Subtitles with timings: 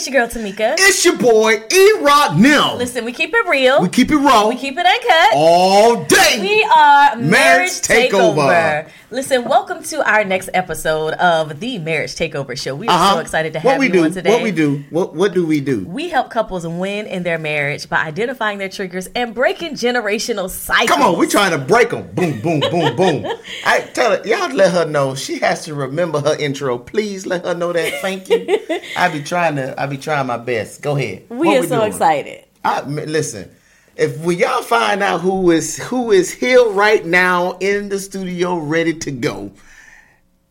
[0.00, 0.76] it's your girl Temeka.
[0.78, 2.78] It's your boy E Rock Nim.
[2.78, 3.82] Listen, we keep it real.
[3.82, 4.48] We keep it raw.
[4.48, 5.30] We keep it uncut.
[5.34, 6.38] all day.
[6.40, 8.34] We are Marriage Marriage Takeover.
[8.34, 8.88] Takeover.
[9.12, 12.74] Listen, welcome to our next episode of the Marriage Takeover Show.
[12.76, 13.14] We are Uh-huh.
[13.14, 14.04] so excited to what have we you do?
[14.04, 14.30] on today.
[14.30, 14.84] What we do?
[14.88, 15.84] What What do we do?
[15.86, 20.88] We help couples win in their marriage by identifying their triggers and breaking generational cycles.
[20.88, 22.08] Come on, we're trying to break them.
[22.14, 23.26] Boom, boom, boom, boom.
[23.66, 26.78] I tell her, y'all let her know she has to remember her intro.
[26.78, 28.00] Please let her know that.
[28.00, 28.46] Thank you.
[28.96, 29.78] I be trying to.
[29.80, 30.82] I be trying my best.
[30.82, 31.24] Go ahead.
[31.28, 31.92] We What are so doing?
[31.92, 32.44] excited.
[32.64, 33.50] I, listen,
[33.96, 38.56] if we y'all find out who is who is here right now in the studio
[38.58, 39.50] ready to go,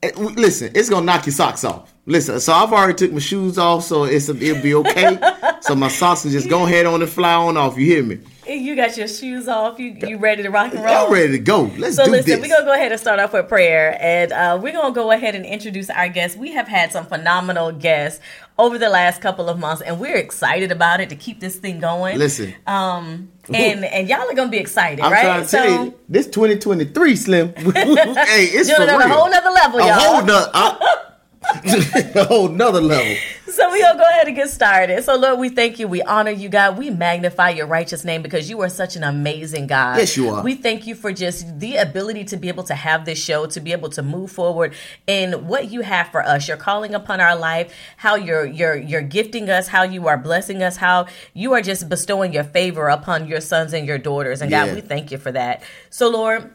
[0.03, 1.93] eh, listen, it's gonna knock your socks off.
[2.05, 5.17] Listen, so I've already took my shoes off, so it's it'll be okay.
[5.61, 7.77] so my socks can just go ahead on and fly on off.
[7.77, 8.19] You hear me?
[8.49, 9.79] You got your shoes off.
[9.79, 10.93] You you ready to rock and roll?
[10.93, 11.71] Y'all ready to go?
[11.77, 12.41] Let's So do listen, this.
[12.41, 15.35] we're gonna go ahead and start off with prayer, and uh, we're gonna go ahead
[15.35, 16.35] and introduce our guests.
[16.35, 18.19] We have had some phenomenal guests
[18.57, 21.79] over the last couple of months, and we're excited about it to keep this thing
[21.79, 22.17] going.
[22.17, 25.21] Listen, um, and and y'all are gonna be excited, I'm right?
[25.23, 27.53] trying to tell you, this 2023 Slim.
[27.55, 29.07] hey, it's doing for on real.
[29.07, 29.93] a whole nother level, a y'all.
[29.99, 30.99] whole nother,
[32.15, 33.15] a whole nother level.
[33.47, 35.03] So we gonna go ahead and get started.
[35.03, 36.77] So Lord, we thank you, we honor you, God.
[36.77, 39.97] We magnify your righteous name because you are such an amazing God.
[39.97, 40.43] Yes, you are.
[40.43, 43.59] We thank you for just the ability to be able to have this show, to
[43.59, 44.73] be able to move forward
[45.07, 46.47] in what you have for us.
[46.47, 50.61] You're calling upon our life, how you're you're you're gifting us, how you are blessing
[50.61, 54.41] us, how you are just bestowing your favor upon your sons and your daughters.
[54.41, 54.67] And Yeah.
[54.67, 55.63] God, we thank you for that.
[55.89, 56.51] So Lord.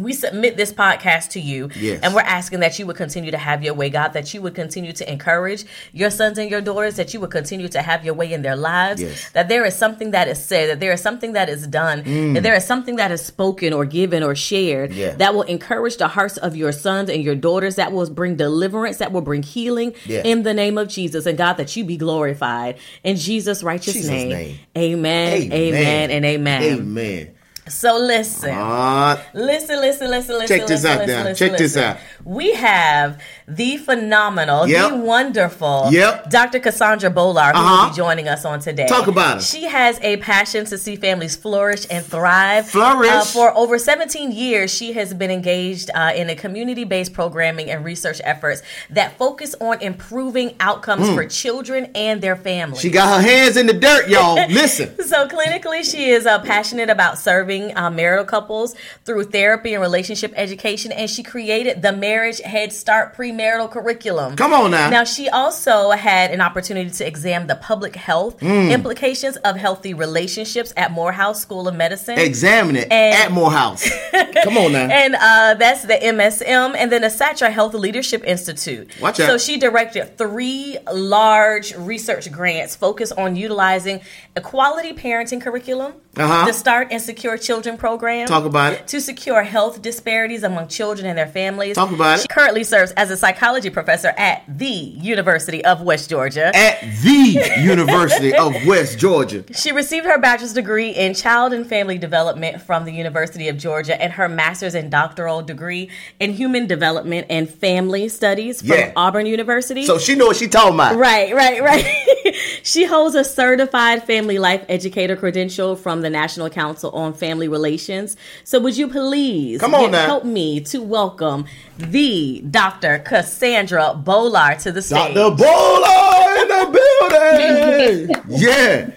[0.00, 2.00] We submit this podcast to you, Yes.
[2.02, 4.54] and we're asking that you would continue to have your way, God, that you would
[4.54, 8.14] continue to encourage your sons and your daughters, that you would continue to have your
[8.14, 9.30] way in their lives, Yes.
[9.32, 12.02] that there is something that is said, that there is something that is done,
[12.34, 14.96] that there is something that is spoken or given or shared Mm.
[14.96, 15.14] Yeah.
[15.16, 18.98] that will encourage the hearts of your sons and your daughters, that will bring deliverance,
[18.98, 20.22] that will bring healing Yeah.
[20.24, 21.26] in the name of Jesus.
[21.26, 24.28] And God, that you be glorified in Jesus' righteous Jesus' name.
[24.28, 24.58] name.
[24.76, 26.62] Amen, amen, and amen.
[26.62, 27.28] Amen.
[27.68, 28.50] So listen.
[28.52, 30.58] Ah, Listen, listen, listen, listen.
[30.58, 31.24] Check this listen, out listen, now.
[31.30, 31.96] listen, Check this out.
[32.24, 34.90] We have the phenomenal, Yep.
[34.90, 36.30] the wonderful, Yep.
[36.30, 36.58] Dr.
[36.60, 37.90] Cassandra Bolar, who will Uh-huh.
[37.90, 38.86] be joining us on today.
[38.86, 39.42] Talk about it.
[39.42, 42.68] She has a passion to see families flourish and thrive.
[42.68, 43.10] Flourish.
[43.10, 47.84] Uh, for over 17 years, she has been engaged uh, in a community-based programming and
[47.84, 52.78] research efforts that focus on improving outcomes for children and their families.
[52.80, 52.82] Mm.
[52.82, 54.34] she got her hands in the dirt, y'all.
[54.50, 54.94] Listen.
[55.06, 58.74] So clinically, she is uh, passionate about serving uh, marital couples
[59.04, 64.36] through therapy and relationship education, and she created the Marriage Head Start premarital curriculum.
[64.36, 64.90] Come on now.
[64.90, 68.70] Now, she also had an opportunity to examine the public health Mm.
[68.72, 72.18] implications of healthy relationships at Morehouse School of Medicine.
[72.18, 73.88] Examine it And- at Morehouse.
[74.44, 74.86] Come on now.
[74.88, 78.90] And uh, that's the MSM, and then the Satcher Health Leadership Institute.
[79.00, 79.26] Watch out.
[79.28, 84.00] So she directed three large research grants focused on utilizing
[84.36, 86.46] equality parenting curriculum, Uh-huh.
[86.46, 88.26] the Start and Secure Children program.
[88.26, 88.86] Talk about it.
[88.88, 91.76] To secure health disparities among children and their families.
[91.76, 92.22] Talk about it.
[92.22, 96.50] She currently serves as a psychology professor at the University of West Georgia.
[96.56, 99.44] At the University of West Georgia.
[99.54, 104.00] She received her bachelor's degree in child and family development from the University of Georgia
[104.00, 105.90] and her master's and doctoral degree
[106.20, 108.92] in human development and family studies from Yeah.
[108.96, 109.84] Auburn University.
[109.84, 110.96] So she know what she talking about.
[110.96, 112.34] Right, right, right.
[112.62, 118.16] she holds a certified family life educator credential from the National Council on Family Relations.
[118.44, 120.06] So would you please Come on get- now.
[120.06, 121.46] help me to welcome
[121.78, 122.98] the Dr.
[123.00, 125.14] Cassandra Bolar to the stage.
[125.14, 125.42] Dr.
[125.42, 128.24] Bolar in the building.
[128.28, 128.90] yeah.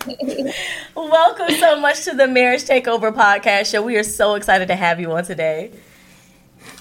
[0.96, 3.82] Welcome so much to the Marriage Takeover podcast show.
[3.82, 5.72] We are so excited to have you on today.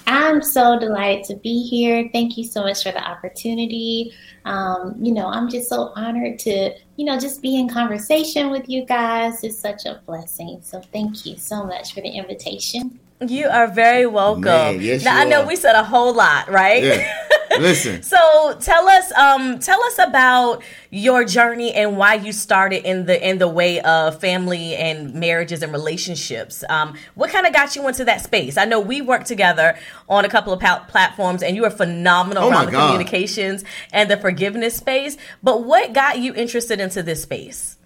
[0.07, 2.09] I'm so delighted to be here.
[2.11, 4.13] Thank you so much for the opportunity.
[4.45, 8.67] Um, you know, I'm just so honored to, you know, just be in conversation with
[8.67, 9.43] you guys.
[9.43, 10.59] It's such a blessing.
[10.63, 12.99] So thank you so much for the invitation.
[13.25, 14.43] You are very welcome.
[14.43, 15.47] Man, yes, now you I know are.
[15.47, 16.83] we said a whole lot, right?
[16.83, 17.17] Yeah.
[17.59, 18.01] Listen.
[18.11, 23.29] So tell us, um, tell us about your journey and why you started in the
[23.29, 26.63] in the way of family and marriages and relationships.
[26.69, 28.57] Um, what kind of got you into that space?
[28.57, 29.77] I know we worked together
[30.09, 32.87] on a couple of pal- platforms, and you were phenomenal Oh around the God.
[32.87, 33.63] communications
[33.93, 35.17] and the forgiveness space.
[35.43, 37.77] But what got you interested into this space?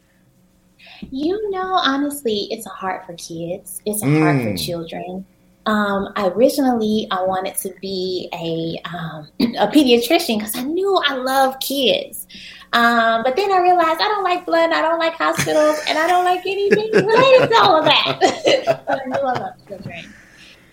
[1.11, 3.81] You know, honestly, it's a heart for kids.
[3.85, 4.65] It's a heart for Mm.
[4.65, 5.25] children.
[5.65, 9.27] Um, I originally I wanted to be a um,
[9.57, 12.27] a pediatrician because I knew I love kids.
[12.73, 16.07] Um, but then I realized I don't like blood, I don't like hospitals, and I
[16.07, 18.19] don't like anything related to all of that.
[18.87, 20.13] but I knew I loved children.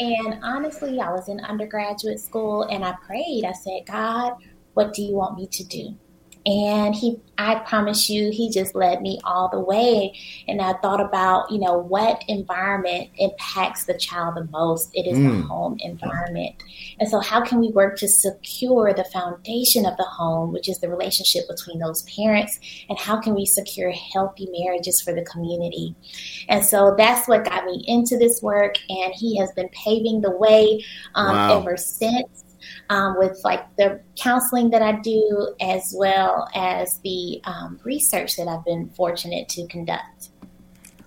[0.01, 3.45] And honestly, I was in undergraduate school and I prayed.
[3.45, 4.35] I said, God,
[4.75, 5.95] what do you want me to do?
[6.45, 10.19] And he, I promise you, he just led me all the way.
[10.49, 14.91] And I thought about, you know, what environment impacts the child the most?
[14.93, 15.29] It is mm.
[15.29, 16.57] the home environment.
[16.99, 20.81] And so, how can we work to secure the foundation of the home, which is
[20.81, 22.59] the relationship between those parents?
[22.89, 25.95] And how can we secure healthy marriages for the community?
[26.49, 28.75] And so, that's what got me into this work.
[28.89, 30.85] And he has been paving the way
[31.15, 31.61] um, wow.
[31.61, 32.45] ever since
[32.91, 38.49] um, with like the counseling that I do, as well as the um, research that
[38.49, 40.31] I've been fortunate to conduct.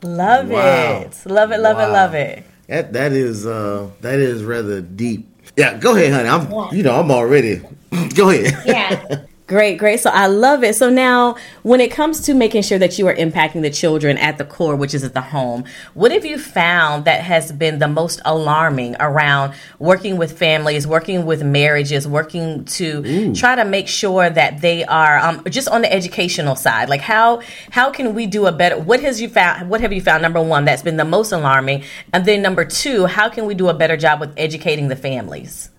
[0.02, 1.02] Love wow.
[1.02, 1.90] it, love it, love wow.
[1.90, 2.46] it, love it.
[2.68, 5.30] That that is uh, that is rather deep.
[5.56, 6.30] Yeah, go ahead, honey.
[6.30, 6.72] I'm yeah.
[6.72, 7.62] you know I'm already.
[8.16, 8.64] go ahead.
[8.66, 9.26] Yeah.
[9.48, 10.00] Great, great.
[10.00, 10.76] So I love it.
[10.76, 14.40] So now, when it comes to making sure that you are impacting the children at
[14.40, 17.88] the core, which is at the home, what have you found that has been the
[17.88, 23.36] most alarming around working with families, working with marriages, working to Ooh.
[23.36, 26.90] try to make sure that they are um, just on the educational side?
[26.90, 28.80] Like how how can we do a better?
[28.80, 29.70] What has you found?
[29.70, 30.24] What have you found?
[30.24, 33.70] Number one, that's been the most alarming, and then number two, how can we do
[33.70, 35.70] a better job with educating the families?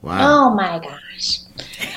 [0.00, 0.46] Wow.
[0.46, 1.40] Oh my gosh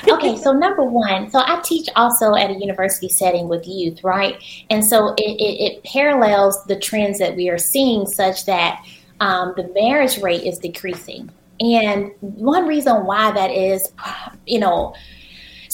[0.08, 4.42] okay, so number one, so I teach also at a university setting with youth, right?
[4.70, 8.84] And so it, it, it parallels the trends that we are seeing, such that
[9.20, 11.30] um, the marriage rate is decreasing.
[11.60, 13.92] And one reason why that is,
[14.46, 14.94] you know,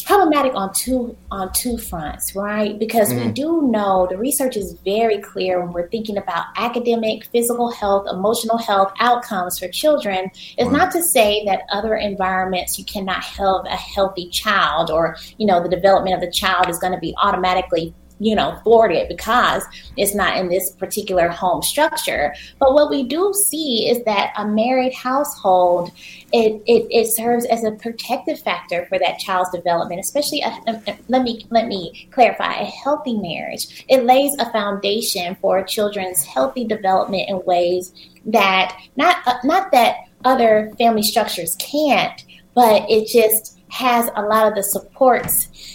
[0.05, 2.79] problematic on two on two fronts, right?
[2.79, 3.27] Because mm-hmm.
[3.27, 8.07] we do know the research is very clear when we're thinking about academic, physical health,
[8.11, 10.31] emotional health outcomes for children.
[10.59, 15.47] It's not to say that other environments you cannot have a healthy child or, you
[15.47, 19.65] know, the development of the child is going to be automatically you know, thwarted because
[19.97, 22.35] it's not in this particular home structure.
[22.59, 25.91] But what we do see is that a married household,
[26.33, 30.99] it, it, it serves as a protective factor for that child's development, especially, a, a,
[31.09, 33.85] let me, let me clarify, a healthy marriage.
[33.89, 37.93] It lays a foundation for children's healthy development in ways
[38.27, 42.25] that, not, uh, not that other family structures can't,
[42.55, 45.74] but it just has a lot of the supports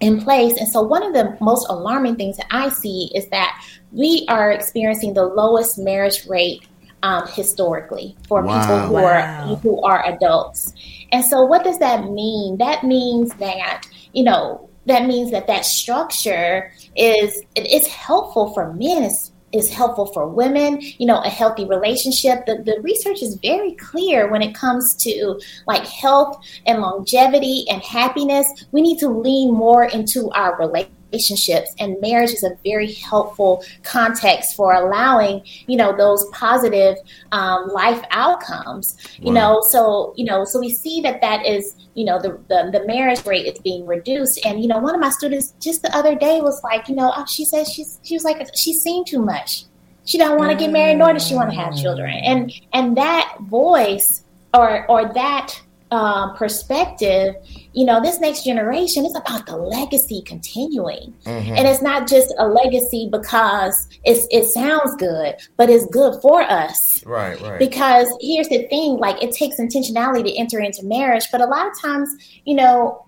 [0.00, 0.58] in place.
[0.58, 4.50] And so, one of the most alarming things that I see is that we are
[4.50, 6.66] experiencing the lowest marriage rate
[7.02, 8.60] um, historically for wow.
[8.60, 9.02] people who wow.
[9.02, 10.72] are who are adults.
[11.12, 12.58] And so, what does that mean?
[12.58, 18.72] That means that you know that means that that structure is it is helpful for
[18.72, 19.10] men
[19.54, 22.44] is helpful for women, you know, a healthy relationship.
[22.46, 27.82] The, the research is very clear when it comes to like health and longevity and
[27.82, 28.66] happiness.
[28.72, 33.64] We need to lean more into our relationship relationships and marriage is a very helpful
[33.82, 36.96] context for allowing you know those positive
[37.32, 39.32] um, life outcomes you wow.
[39.32, 39.60] know?
[39.62, 43.24] So you know so we see that that is you know the, the, the marriage
[43.24, 44.44] rate is being reduced.
[44.44, 47.12] And you know one of my students just the other day was like you know
[47.16, 49.64] oh, she says she's she was like she's seen too much.
[50.06, 52.10] She don't want to get married nor does she want to have children.
[52.10, 55.60] And and that voice or or that
[55.94, 57.36] um, perspective,
[57.72, 61.54] you know, this next generation is about the legacy continuing, mm-hmm.
[61.54, 66.42] and it's not just a legacy because it's it sounds good, but it's good for
[66.42, 67.40] us, right?
[67.40, 67.60] Right.
[67.60, 71.68] Because here's the thing: like it takes intentionality to enter into marriage, but a lot
[71.68, 72.10] of times,
[72.44, 73.06] you know,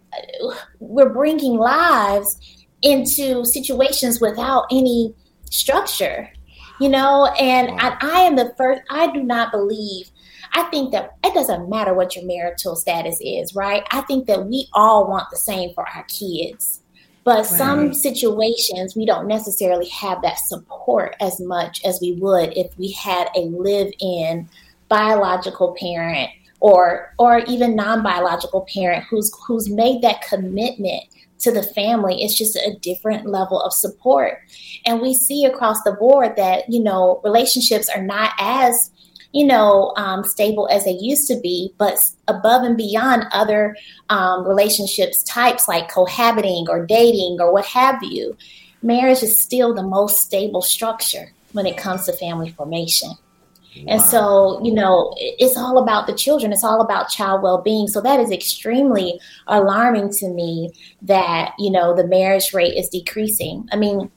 [0.79, 2.39] we're bringing lives
[2.83, 5.13] into situations without any
[5.51, 6.31] structure
[6.79, 10.11] you know and I, I, am the first i do not believe
[10.57, 13.83] I think that it doesn't matter what your marital status is, right?
[13.91, 16.81] I think that we all want the same for our kids.
[17.25, 17.47] But right.
[17.47, 22.93] some situations, we don't necessarily have that support as much as we would if we
[22.93, 24.49] had a live in
[24.89, 31.03] biological parent or or even non-biological parent who's who's made that commitment
[31.39, 34.39] to the family it's just a different level of support
[34.87, 38.91] and we see across the board that you know relationships are not as
[39.37, 43.77] you know, um, stable as they used to be, but above and beyond other
[44.09, 48.35] um, relationships types like cohabiting or dating or what have you,
[48.81, 53.11] marriage is still the most stable structure when it comes to family formation.
[53.11, 53.85] Wow.
[53.89, 56.51] And so, you know, it's all about the children.
[56.51, 57.89] It's all about child well being.
[57.89, 63.69] So that is extremely alarming to me that, you know, the marriage rate is decreasing.
[63.71, 64.11] I mean,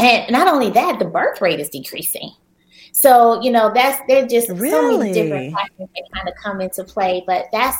[0.00, 2.32] and not only that, the birth rate is decreasing.
[2.92, 4.70] So, you know, that's there's just really?
[4.70, 7.24] so many different factors that kind of come into play.
[7.26, 7.76] But that's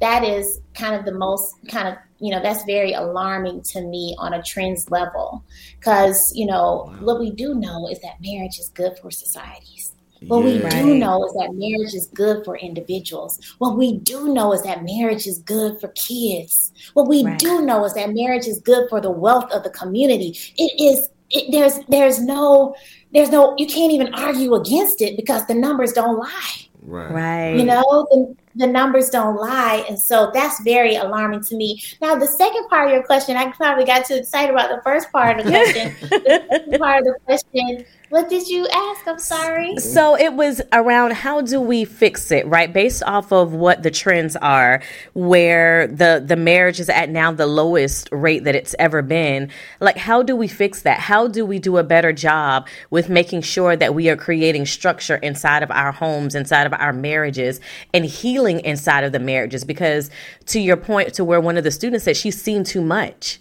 [0.00, 4.16] that is kind of the most kind of you know that's very alarming to me
[4.18, 5.44] on a trends level
[5.78, 6.98] because you know wow.
[7.00, 9.94] what we do know is that marriage is good for societies
[10.28, 13.38] What we do know is that marriage is good for individuals.
[13.58, 16.72] What we do know is that marriage is good for kids.
[16.94, 17.38] What we Right.
[17.38, 20.38] do know is that marriage is good for the wealth of the community.
[20.56, 21.08] It is.
[21.34, 22.74] It, there's there's no
[23.12, 26.68] there's no you can't even argue against it because the numbers don't lie.
[26.86, 27.10] Right.
[27.12, 27.56] Right.
[27.56, 29.84] You know, the, the numbers don't lie.
[29.88, 31.82] And so that's very alarming to me.
[32.02, 35.10] Now, the second part of your question, I probably got too excited about the first
[35.10, 35.94] part of the question.
[36.02, 39.08] the second part of the question, what did you ask?
[39.08, 39.76] I'm sorry.
[39.78, 42.72] So it was around how do we fix it, right?
[42.72, 44.80] Based off of what the trends are,
[45.14, 49.50] where the the marriage is at now the lowest rate that it's ever been.
[49.80, 51.00] Like how do we fix that?
[51.00, 55.16] How do we do a better job with making sure that we are creating structure
[55.16, 57.60] inside of our homes, inside of our marriages,
[57.92, 59.64] and healing inside of the marriages?
[59.64, 60.08] Because
[60.46, 63.40] to your point, to where one of the students said she's seen too much.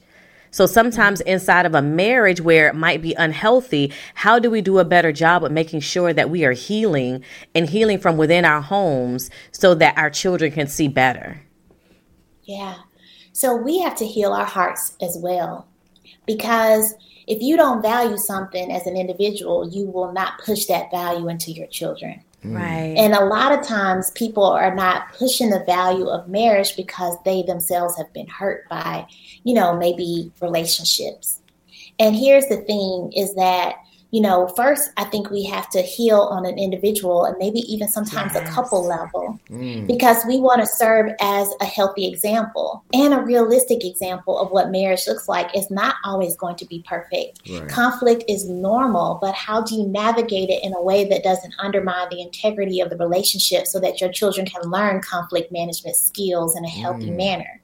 [0.54, 4.78] So sometimes inside of a marriage where it might be unhealthy, how do we do
[4.78, 7.24] a better job of making sure that we are healing
[7.56, 11.42] and healing from within our homes so that our children can see better?
[12.44, 12.76] Yeah.
[13.32, 15.68] So we have to heal our hearts as well.
[16.28, 16.94] Because
[17.26, 21.52] if you don't value something as an individual, you will not push that value into
[21.52, 22.24] your children.
[22.44, 22.96] Right.
[22.98, 27.44] And a lot of times people are not pushing the value of marriage because they
[27.44, 29.08] themselves have been hurt by,
[29.44, 31.40] you know, maybe relationships.
[32.00, 33.76] And here's the thing is that,
[34.14, 37.88] you know, first, I think we have to heal on an individual and maybe even
[37.88, 39.88] sometimes a couple level mm.
[39.88, 44.70] because we want to serve as a healthy example and a realistic example of what
[44.70, 45.50] marriage looks like.
[45.56, 47.42] It's not always going to be perfect.
[47.50, 47.68] Right.
[47.68, 52.10] Conflict is normal, but how do you navigate it in a way that doesn't undermine
[52.12, 56.64] the integrity of the relationship so that your children can learn conflict management skills in
[56.64, 57.18] a healthy mm.
[57.18, 57.60] manner?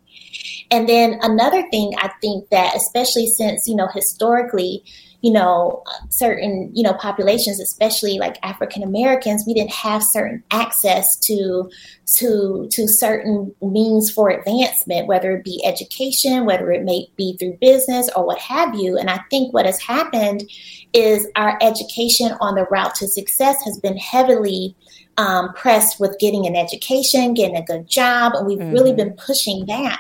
[0.72, 4.84] And then another thing I think that, especially since, you know, historically,
[5.22, 11.18] you know, certain, you know, populations, especially like African Americans, we didn't have certain access
[11.18, 11.70] to
[12.06, 17.58] to to certain means for advancement, whether it be education, whether it may be through
[17.60, 18.98] business or what have you.
[18.98, 20.50] And I think what has happened
[20.94, 24.76] is our education on the route to success has been heavily
[25.18, 29.66] um, pressed with getting an education, getting a good job, and we've really been pushing
[29.66, 30.00] that.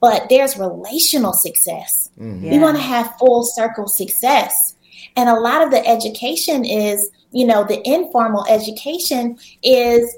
[0.00, 2.10] But there's relational success.
[2.50, 4.74] We want to have full circle success.
[5.16, 10.16] And a lot of the education is, you know, the informal education is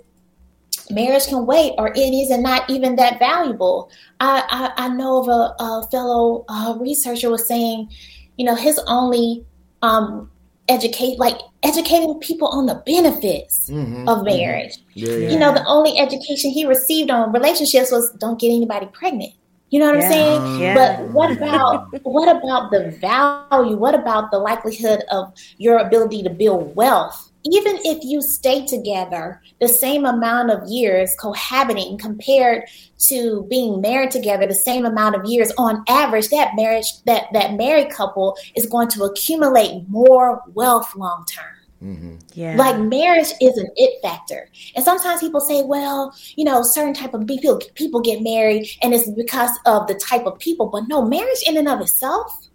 [0.90, 3.90] marriage can wait or it is not even that valuable.
[4.20, 4.44] I,
[4.76, 7.90] I, I know of a, a fellow uh, researcher was saying,
[8.36, 9.44] you know, his only
[9.82, 10.30] um,
[10.68, 13.68] educate, like educating people on the benefits
[14.08, 14.78] of marriage.
[14.94, 15.30] Yeah, yeah.
[15.30, 19.32] You know, the only education he received on relationships was don't get anybody pregnant.
[19.72, 20.04] You know what Yeah.
[20.04, 20.40] I'm saying?
[20.40, 20.60] Mm-hmm.
[20.60, 20.74] Yeah.
[20.74, 23.76] But what about what about the value?
[23.76, 27.30] What about the likelihood of your ability to build wealth?
[27.50, 32.64] Even if you stay together the same amount of years cohabiting compared
[33.08, 37.54] to being married together the same amount of years on average that marriage that that
[37.54, 41.61] married couple is going to accumulate more wealth long term.
[41.82, 42.16] Mm-hmm.
[42.34, 42.56] Yeah.
[42.56, 44.48] Like marriage is an it factor.
[44.76, 48.94] And sometimes people say, well, you know, certain type of people people get married and
[48.94, 50.68] it's because of the type of people.
[50.68, 52.48] But no, marriage in and of itself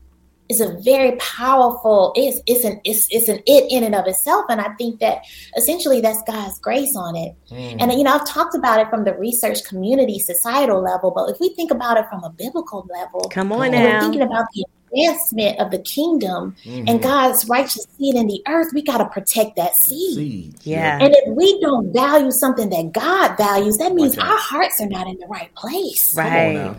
[0.49, 4.45] is a very powerful, it's it's an it's it's an it in and of itself.
[4.49, 5.23] And I think that
[5.57, 7.35] essentially that's God's grace on it.
[7.51, 7.81] Mm.
[7.81, 11.39] And you know, I've talked about it from the research community, societal level, but if
[11.41, 13.99] we think about it from a biblical level, Come on and we're now.
[14.01, 17.03] thinking about the advancement of the kingdom and mm-hmm.
[17.03, 20.15] God's righteous seed in the earth, we got to protect that seed.
[20.15, 20.55] Seed.
[20.63, 20.99] Yeah.
[21.01, 24.87] And if we don't value something that God values, that means Watch our hearts are
[24.87, 26.13] not in the right place.
[26.13, 26.77] Come on Right.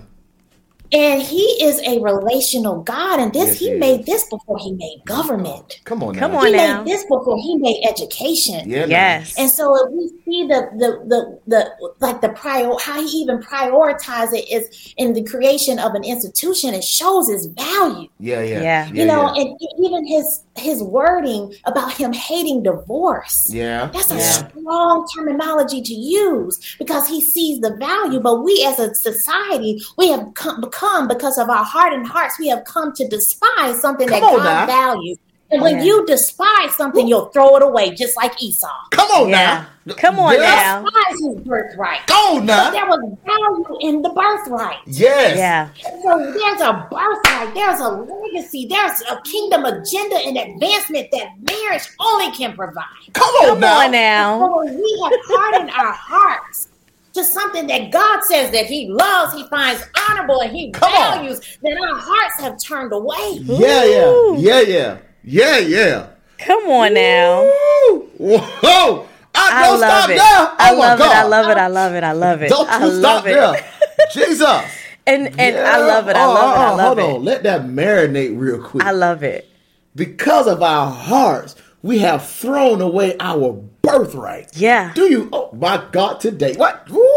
[0.92, 0.98] Now.
[0.98, 3.80] And He is a relational God, and this Yes, He he is.
[3.80, 5.80] made this before He made government.
[5.84, 6.20] Come on now.
[6.20, 6.82] Come on He now.
[6.82, 8.68] made this before He made education.
[8.68, 8.80] Yeah.
[8.86, 8.86] now.
[8.86, 9.34] Yes.
[9.38, 13.38] And so if we see the the the, the like the prior how he even
[13.38, 18.08] prioritize it is in the creation of an institution, it shows his value.
[18.18, 18.62] Yeah, yeah.
[18.62, 18.86] Yeah.
[18.92, 19.42] you know, yeah.
[19.42, 23.48] and even his his wording about him hating divorce.
[23.52, 23.90] Yeah.
[23.92, 24.48] That's a yeah.
[24.48, 28.20] strong terminology to use because he sees the value.
[28.20, 32.48] But we as a society, we have come, become, because of our hardened hearts, we
[32.48, 34.66] have come to despise something Come that God now.
[34.66, 35.18] values.
[35.50, 35.84] And when Yeah.
[35.84, 38.68] you despise something, you'll throw it away, just like Esau.
[38.90, 39.64] Come on Yeah.
[39.86, 39.94] now.
[39.94, 40.42] Come on Yes.
[40.62, 40.82] now.
[40.84, 42.06] Despise his birthright.
[42.06, 42.70] Go on But now.
[42.70, 44.76] there was value in the birthright.
[44.86, 45.38] Yes.
[45.38, 45.68] Yeah.
[46.02, 51.84] So there's a birthright, there's a legacy, there's a kingdom agenda and advancement that marriage
[51.98, 52.84] only can provide.
[53.14, 53.78] Come on Come now.
[53.84, 54.40] on now.
[54.40, 56.68] So when we have hardened our hearts
[57.14, 61.18] to something that God says that He loves, He finds honorable, and He Come on.
[61.20, 63.38] values, then our hearts have turned away.
[63.40, 64.04] Yeah, yeah.
[64.04, 64.34] Ooh.
[64.38, 64.76] Yeah, yeah.
[64.76, 64.96] Yeah,
[65.28, 65.58] yeah.
[65.58, 66.06] Yeah.
[66.38, 67.42] Come on now.
[67.42, 68.08] Woo.
[68.18, 69.06] Whoa!
[69.34, 70.16] I, I don't love stop it.
[70.16, 70.22] there.
[70.22, 71.04] Oh I love it.
[71.06, 71.56] I love it.
[71.58, 72.04] I love it.
[72.04, 72.48] I love it.
[72.48, 73.64] Don't I love stop it.
[74.12, 74.62] Jesus.
[75.06, 76.16] And and I love it.
[76.16, 76.58] I Oh, love it.
[76.60, 77.16] I oh, love Hold it.
[77.16, 77.24] on.
[77.24, 78.84] Let that marinate real quick.
[78.84, 79.48] I love it.
[79.96, 84.50] because of our hearts, we have thrown away our birthright.
[84.56, 84.92] Yeah.
[84.94, 85.28] Do you?
[85.32, 86.20] Oh my God!
[86.20, 86.86] Today, what?
[86.90, 87.07] Ooh,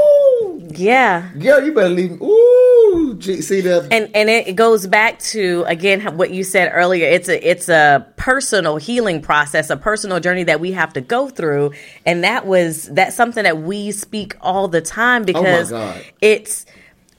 [0.78, 1.30] Yeah.
[1.38, 2.22] girl, you better leave.
[2.22, 3.88] Ooh, see that?
[3.92, 8.06] and and it goes back to again what you said earlier it's a it's a
[8.16, 11.72] personal healing process a personal journey that we have to go through
[12.06, 16.04] and that was that's something that we speak all the time oh because God.
[16.20, 16.66] it's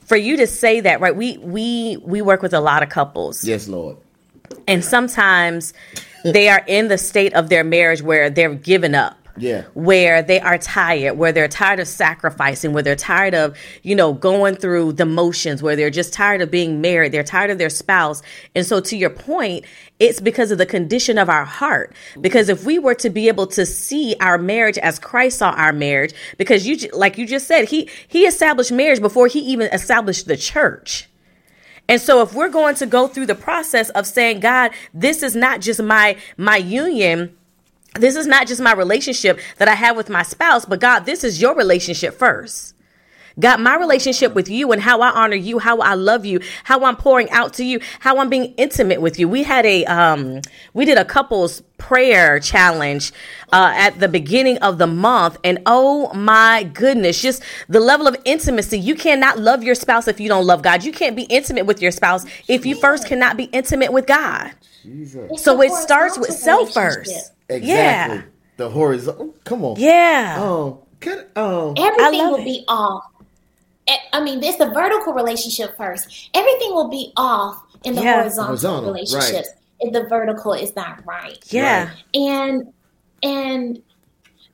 [0.01, 3.43] for you to say that right we we we work with a lot of couples
[3.43, 3.97] yes, Lord.
[4.67, 5.73] and sometimes
[6.23, 9.63] they are in the state of their marriage where they're given up Yeah.
[9.73, 14.13] where they are tired where they're tired of sacrificing where they're tired of you know
[14.13, 17.69] going through the motions where they're just tired of being married they're tired of their
[17.69, 18.21] spouse.
[18.55, 19.65] And so to your point
[19.99, 21.95] it's because of the condition of our heart.
[22.19, 25.71] Because if we were to be able to see our marriage as Christ saw our
[25.71, 30.27] marriage because you like you just said he he established marriage before he even established
[30.27, 31.09] the church.
[31.87, 35.35] And so if we're going to go through the process of saying, God, this is
[35.35, 37.35] not just my my union,
[37.95, 41.23] this is not just my relationship that I have with my spouse, but God, this
[41.23, 42.73] is your relationship first.
[43.39, 46.83] God, my relationship with you and how I honor you, how I love you, how
[46.85, 49.27] I'm pouring out to you, how I'm being intimate with you.
[49.27, 50.41] We had a um
[50.73, 53.11] we did a couples prayer challenge
[53.51, 58.15] uh at the beginning of the month and oh my goodness, just the level of
[58.23, 58.77] intimacy.
[58.77, 60.83] You cannot love your spouse if you don't love God.
[60.83, 64.51] You can't be intimate with your spouse if you first cannot be intimate with God.
[64.83, 65.41] Jesus.
[65.41, 67.31] So it starts with self first.
[67.53, 67.79] Relationship.
[67.79, 68.17] Exactly.
[68.17, 68.23] Yeah.
[68.57, 69.33] The horizontal.
[69.43, 69.75] Come on.
[69.79, 70.37] Yeah.
[70.39, 71.73] Oh, can um.
[71.77, 72.45] Everything will it.
[72.45, 73.03] be off.
[73.87, 76.29] Eh, I mean, there's the vertical relationship first.
[76.33, 78.21] Everything will be off in the Yeah.
[78.21, 81.37] horizontal, Horizontal, relationships if the vertical is not right.
[81.51, 81.89] Yeah.
[82.13, 82.71] And
[83.23, 83.81] and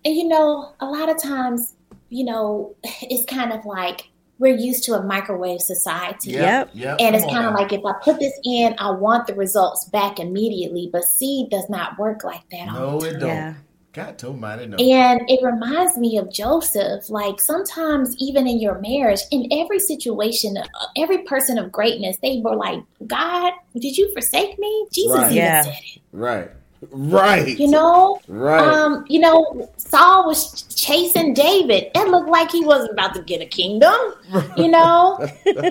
[0.06, 1.74] and you know, a lot of times,
[2.10, 6.32] you know, it's kind of like we're used to a microwave society.
[6.32, 6.72] Yep.
[6.74, 6.98] Yep.
[7.00, 10.20] And it's kind of like if I put this in, I want the results back
[10.20, 10.90] immediately.
[10.92, 12.70] But seed does not work like that.
[12.70, 13.30] all No, the it don't.
[13.30, 13.54] Yeah.
[13.92, 14.78] God told mine it no.
[14.78, 17.10] And it reminds me of Joseph.
[17.10, 22.40] Like sometimes, even in your marriage, in every situation, uh, every person of greatness, they
[22.44, 24.88] were like, God, did you forsake me?
[24.94, 25.26] Jesus Right.
[25.32, 25.64] even Yeah.
[25.64, 26.02] said it.
[26.14, 26.52] Right.
[26.92, 27.60] Right.
[27.60, 28.20] You know?
[28.28, 28.62] Right.
[28.62, 31.92] Um, you know, Saul was chasing David.
[31.96, 33.96] It looked like he wasn't about to get a kingdom,
[34.58, 35.18] you know?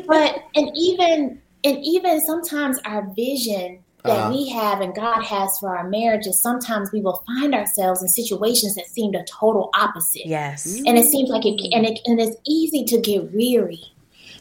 [0.07, 4.31] but and even and even sometimes our vision that Uh-huh.
[4.33, 8.75] we have and God has for our marriages, sometimes we will find ourselves in situations
[8.77, 10.27] that seem the total opposite.
[10.27, 10.81] Yes.
[10.87, 13.81] And it seems like it and it and it's easy to get weary.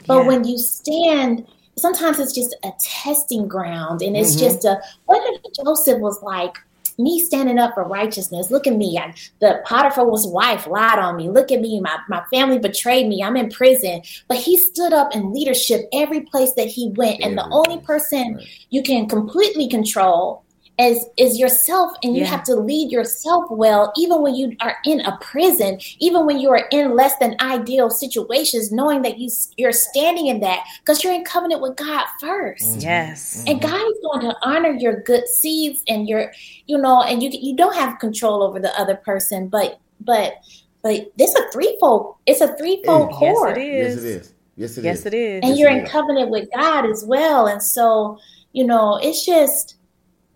[0.05, 0.27] But Yeah.
[0.27, 1.45] when you stand
[1.77, 4.39] sometimes it's just a testing ground and it's Mhm.
[4.39, 6.57] just a what if Joseph was like
[6.99, 8.49] me standing up for righteousness.
[8.49, 8.97] Look at me.
[8.97, 11.29] I, the Potiphar's wife lied on me.
[11.29, 11.79] Look at me.
[11.79, 13.23] My, my family betrayed me.
[13.23, 14.01] I'm in prison.
[14.27, 17.21] But he stood up in leadership every place that he went.
[17.21, 20.43] And the only person you can completely control
[20.79, 22.27] is is yourself and you Yeah.
[22.27, 26.51] have to lead yourself well even when you are in a prison even when you
[26.51, 31.13] are in less than ideal situations knowing that you you're standing in that because you're
[31.13, 32.79] in covenant with God 1st mm-hmm.
[32.79, 33.43] Yes.
[33.47, 33.71] and mm-hmm.
[33.71, 36.31] God is going to honor your good seeds and your
[36.67, 40.35] you know and you you don't have control over the other person but but
[40.83, 44.33] but this a threefold it's a threefold Yes, Yes, cord Yes, it is.
[44.57, 44.85] Yes, it is.
[44.85, 45.41] Yes, it is.
[45.43, 45.91] and Yes, you're in is.
[45.91, 47.45] covenant with God as well.
[47.45, 48.17] And so,
[48.53, 49.76] you know, it's just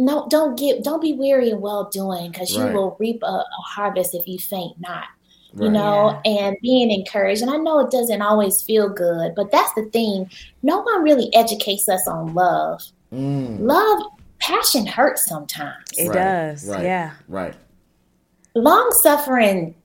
[0.05, 2.73] no, don't get, don't be weary in well doing, because you Right.
[2.73, 5.05] will reap a, a harvest if you faint not.
[5.53, 5.71] You Right.
[5.73, 7.41] know, and being encouraged.
[7.41, 10.29] And I know it doesn't always feel good, but that's the thing.
[10.63, 12.81] No one really educates us on love.
[13.13, 13.59] Mm.
[13.59, 14.01] Love,
[14.39, 15.85] passion hurts sometimes.
[15.97, 16.65] It Right, does.
[16.69, 16.83] right.
[16.83, 17.11] Yeah.
[17.27, 17.53] Right.
[18.55, 19.75] Long suffering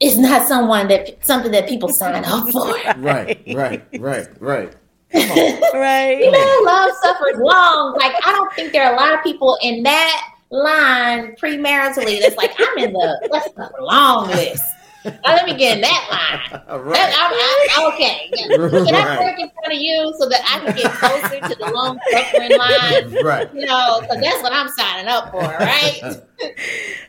[0.00, 2.74] is not someone that something that people sign up for.
[2.98, 3.40] Right.
[3.54, 3.84] Right.
[3.98, 4.26] Right.
[4.40, 4.72] Right.
[5.74, 6.18] Right.
[6.20, 7.94] You know, love suffers long.
[7.94, 12.36] Like I don't think there are a lot of people in that line premaritally that's
[12.36, 14.62] like I'm in the what's the long list.
[15.04, 16.60] Now let me get in that line.
[16.66, 17.14] That- right.
[17.18, 19.20] I'm, I'm- okay, can I Right.
[19.20, 22.56] work in front of you so that I can get closer to the long suffering
[22.58, 23.24] line?
[23.24, 23.52] Right.
[23.54, 26.00] You know, because that's what I'm signing up for, right?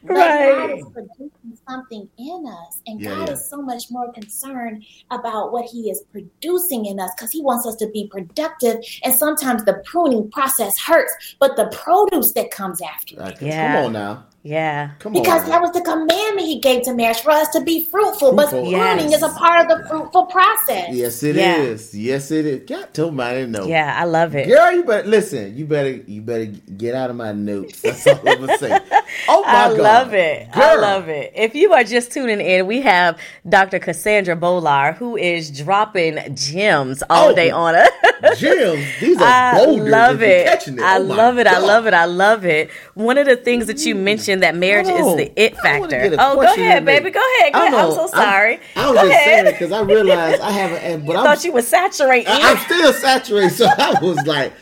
[0.03, 0.51] Right.
[0.67, 2.81] God is producing something in us.
[2.87, 3.33] And Yeah, God yeah.
[3.35, 7.65] is so much more concerned about what He is producing in us because He wants
[7.65, 8.77] us to be productive.
[9.03, 13.19] And sometimes the pruning process hurts, but the produce that comes after it.
[13.21, 13.75] Like, Yeah.
[13.77, 14.25] Come on now.
[14.43, 14.91] Yeah.
[14.99, 15.49] Come Because on.
[15.51, 18.33] that was the commandment he gave to marriage for us to be fruitful.
[18.35, 18.73] But Fruitful.
[18.73, 19.17] pruning Yes.
[19.17, 20.89] is a part of the fruitful process.
[20.91, 21.93] Yes, it is.
[21.95, 22.13] Yeah.
[22.13, 22.69] Yes, it is.
[22.69, 23.65] God told me I didn't know.
[23.67, 24.49] Yeah, I love it.
[24.49, 25.55] Girl, you better listen.
[25.55, 27.81] You better you better get out of my notes.
[27.81, 28.79] That's all I'm gonna say.
[29.27, 30.47] Oh my I god, love it.
[30.53, 31.31] I love it.
[31.35, 33.77] If you are just tuning in, we have Dr.
[33.79, 37.35] Cassandra Bolar who is dropping gems all Oh.
[37.35, 37.89] day on us.
[38.39, 38.85] Gems.
[38.99, 40.47] These are I love it.
[40.47, 40.81] Catching it.
[40.81, 41.45] I Oh love it.
[41.47, 41.93] I love it.
[41.93, 42.71] I love it.
[42.95, 43.99] One of the things that you mm.
[43.99, 46.15] mentioned that marriage is the it factor.
[46.19, 47.09] Oh, go ahead, baby.
[47.09, 47.53] Go ahead.
[47.53, 47.59] Go.
[47.59, 48.59] I'm so sorry.
[48.75, 49.53] I, was go just saying ahead.
[49.53, 50.77] because I realized I haven't.
[50.79, 52.27] and- But I thought you were saturating.
[52.27, 54.53] I, am still saturated, so I was like,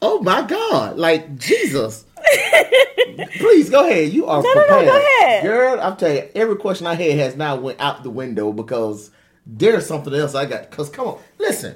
[0.00, 2.04] "Oh my god!" Like Jesus.
[3.38, 4.12] Please go ahead.
[4.12, 5.42] You are No, no, no, prepared, go ahead.
[5.44, 5.80] girl.
[5.80, 9.10] I'm telling you, every question I had has now went out the window because
[9.46, 10.70] there's something else I got.
[10.70, 11.74] Because come on, listen.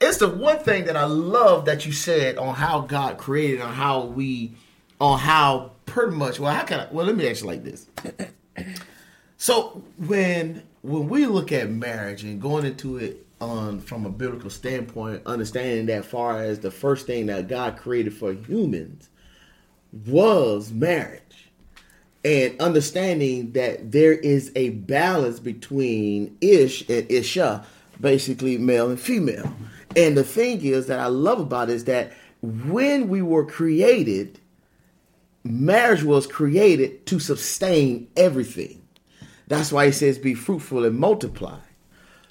[0.00, 3.72] It's the one thing that I love that you said on how God created, on
[3.72, 4.56] how we,
[5.00, 6.40] on how pretty much.
[6.40, 6.88] Well, how can I?
[6.90, 7.86] Well, let me ask you like this.
[9.36, 14.50] So when when we look at marriage and going into it on from a biblical
[14.50, 19.08] standpoint, understanding that far as the first thing that God created for humans
[20.06, 21.20] was marriage.
[22.24, 27.66] And understanding that there is a balance between ish and isha,
[28.00, 29.54] basically male and female.
[29.94, 34.40] And the thing is that I love about it is that when we were created,
[35.44, 38.82] marriage was created to sustain everything.
[39.46, 41.58] That's why he says, be fruitful and multiply.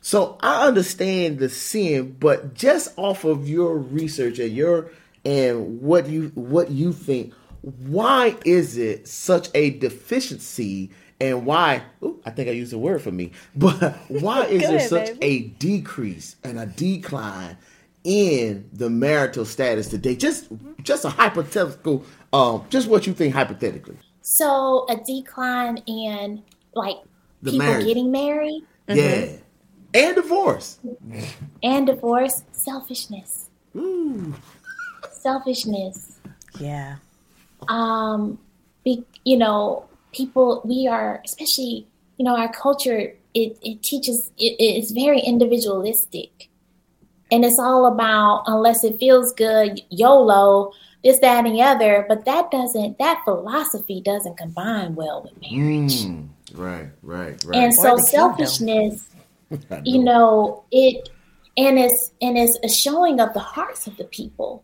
[0.02, 4.92] So I understand the sin, but just off of your research and your
[5.24, 12.20] and what you what you think, why is it such a deficiency and why ooh,
[12.26, 15.26] I think I used a word for me, but why is there such baby.
[15.26, 17.58] a decrease and a decline
[18.04, 20.18] in the marital status today?
[20.18, 20.48] Just
[20.82, 23.98] just a hypothetical um just what you think hypothetically.
[24.22, 26.44] So a decline in
[26.74, 26.98] like
[27.42, 27.86] The people marriage.
[27.86, 29.28] getting married Yeah.
[29.94, 30.80] And divorce.
[31.62, 33.50] and divorce, selfishness.
[33.76, 34.34] Ooh.
[35.12, 36.18] Selfishness.
[36.60, 36.96] yeah.
[37.70, 38.38] um
[38.84, 44.56] be, you know people we are especially you know our culture it, it teaches it,
[44.60, 46.50] it's very individualistic
[47.32, 50.72] and it's all about unless it feels good yolo
[51.04, 56.04] this that and the other but that doesn't that philosophy doesn't combine well with marriage.
[56.06, 57.56] Mm, right, right, right.
[57.58, 59.08] and Or so selfishness
[59.72, 60.64] I you know.
[60.72, 61.10] it
[61.58, 64.64] and it's and it's a showing of the hearts of the people.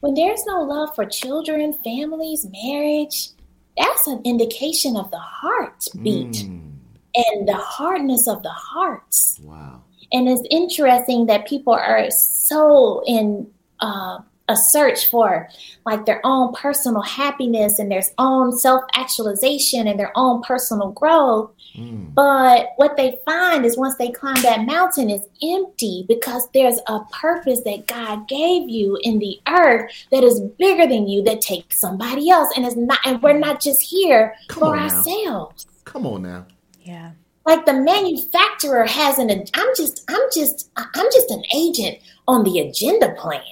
[0.00, 3.28] When there's no love for children families marriage
[3.76, 6.72] that's an indication of the heartbeat Mm,
[7.14, 9.40] and the hardness of the hearts.
[9.42, 9.82] Wow.
[10.12, 13.46] and it's interesting that people are so in
[13.80, 14.18] uh,
[14.50, 15.48] a search for
[15.86, 22.12] like their own personal happiness and their own self-actualization and their own personal growth Mm,
[22.14, 27.00] but what they find is once they climb that mountain, it's empty because there's a
[27.12, 31.78] purpose that God gave you in the earth that is bigger than you that takes
[31.78, 32.52] somebody else.
[32.56, 34.96] And it's not and we're not just here Come for on now.
[34.96, 35.66] ourselves.
[35.84, 36.46] come on now.
[36.82, 37.12] Yeah.
[37.46, 42.58] Like the manufacturer has an I'm just I'm just I'm just an agent on the
[42.60, 43.42] agenda plan.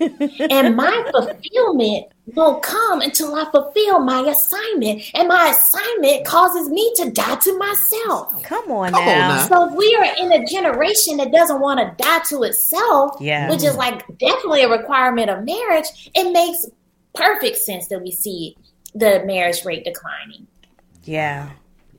[0.00, 5.02] And my fulfillment won't come until I fulfill my assignment.
[5.14, 8.42] And my assignment causes me to die to myself.
[8.42, 9.28] Come on Come on now.
[9.36, 9.46] now.
[9.46, 13.50] So if we are in a generation that doesn't want to die to itself, Yeah.
[13.50, 16.66] which is like definitely a requirement of marriage, it makes
[17.14, 18.56] perfect sense that we see
[18.94, 20.46] the marriage rate declining.
[21.04, 21.50] Yeah.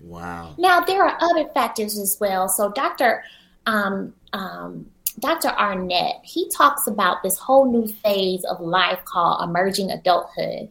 [0.01, 0.55] Wow.
[0.57, 2.47] Now there are other factors as well.
[2.49, 3.23] So Dr.
[3.65, 4.85] Um, um,
[5.19, 5.49] Dr.
[5.49, 10.69] Arnett, he talks about this whole new phase of life called emerging adulthood.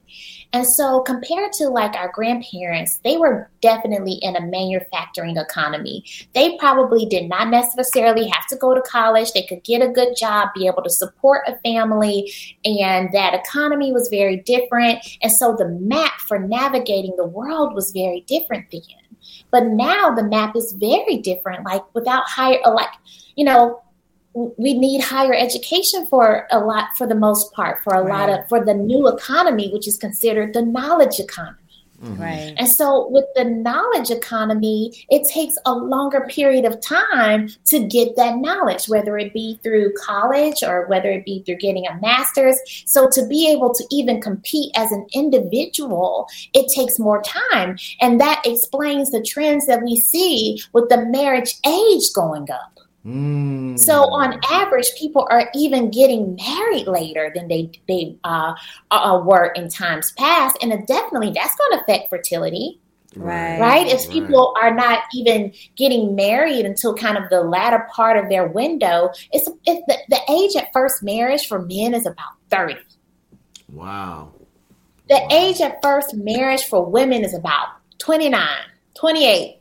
[0.53, 6.05] And so compared to like our grandparents, they were definitely in a manufacturing economy.
[6.35, 9.33] They probably did not necessarily have to go to college.
[9.33, 12.33] They could get a good job, be able to support a family,
[12.65, 15.05] and that economy was very different.
[15.23, 18.81] And so the map for navigating the world was very different then.
[19.51, 21.65] But now the map is very different.
[21.65, 22.91] Like without higher, like
[23.37, 23.83] you know,
[24.35, 28.49] we need higher education for a lot, for the most part, for a lot of
[28.49, 31.59] for the new economy, which is considered the knowledge economy.
[32.03, 32.23] Mm-hmm.
[32.23, 32.55] Right.
[32.59, 38.17] And so with the knowledge economy, it takes a longer period of time to get
[38.17, 42.59] that knowledge, whether it be through college or whether it be through getting a master's.
[42.85, 47.79] So to be able to even compete as an individual, it takes more time.
[48.01, 52.81] And that explains the trends that we see with the marriage age going up.
[53.05, 53.79] Mm.
[53.79, 58.55] So on average, people are even getting married later than they they uh,
[58.91, 62.81] uh, were in times past, and definitely that's going to affect fertility.
[63.17, 63.61] Right.
[63.61, 63.87] Right.
[63.87, 68.49] If people are not even getting married until kind of the latter part of their
[68.49, 72.75] window, it's, it's the, the age at first marriage for men is about 30.
[73.73, 74.33] Wow.
[75.09, 75.29] The Wow.
[75.31, 78.49] age at first marriage for women is about 29,
[78.95, 79.61] 28.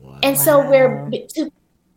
[0.00, 0.18] Wow.
[0.22, 1.50] And so we're to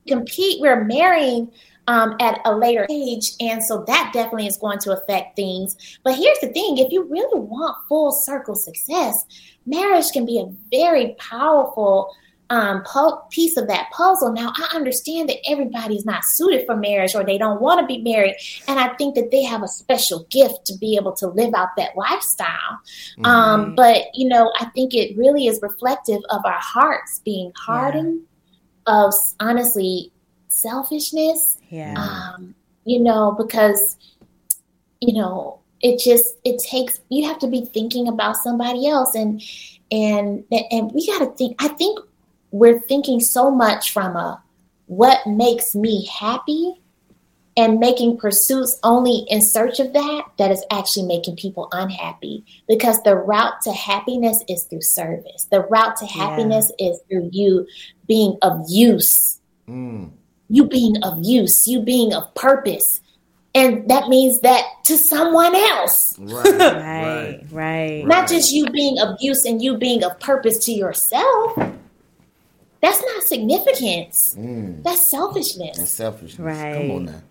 [0.07, 1.51] compete, we're marrying
[1.87, 3.33] um, at a later age.
[3.39, 5.99] And so that definitely is going to affect things.
[6.03, 9.25] But here's the thing if you really want full circle success,
[9.65, 12.13] marriage can be a very powerful
[12.49, 12.83] um,
[13.31, 14.31] piece of that puzzle.
[14.31, 18.01] Now, I understand that everybody's not suited for marriage or they don't want to be
[18.01, 18.35] married.
[18.67, 21.69] And I think that they have a special gift to be able to live out
[21.77, 22.47] that lifestyle.
[23.17, 23.25] Mm-hmm.
[23.25, 28.21] Um, but, you know, I think it really is reflective of our hearts being hardened,
[28.87, 30.11] of honestly
[30.49, 31.95] selfishness Yeah.
[31.97, 33.97] um, you know, because
[34.99, 39.41] you know it just it takes you have to be thinking about somebody else, and
[39.91, 41.55] and and we got to think.
[41.61, 41.99] I think
[42.51, 44.41] we're thinking so much from a
[44.87, 46.75] what makes me happy
[47.55, 53.01] and making pursuits only in search of that that is actually making people unhappy because
[53.03, 56.11] the route to happiness is through service the route to Yeah.
[56.29, 57.65] happiness is through you
[58.07, 59.39] being of use
[59.69, 60.09] Mm.
[60.49, 62.99] you being of use, you being of purpose.
[63.55, 66.43] And that means that to someone else, Right.
[66.59, 67.39] Right.
[67.51, 68.03] Right.
[68.05, 71.53] not just you being of use and you being of purpose to yourself.
[72.81, 74.35] That's not significance.
[74.37, 74.83] Mm.
[74.83, 75.77] That's selfishness.
[75.77, 76.39] That's selfishness.
[76.39, 76.73] Right.
[76.81, 77.21] Come on now.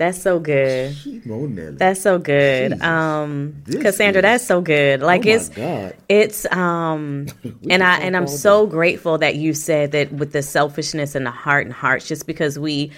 [0.00, 0.96] That's so good.
[1.04, 1.76] Come on, Nelly.
[1.76, 2.70] That's so good.
[2.72, 2.82] Jesus.
[2.86, 5.02] Um Cassandra, is- that's so good.
[5.02, 5.94] Like oh it's God.
[6.08, 7.26] it's um
[7.68, 8.70] and I and I'm so day.
[8.72, 12.58] grateful that you said that with the selfishness and the heart and hearts just because
[12.58, 12.92] we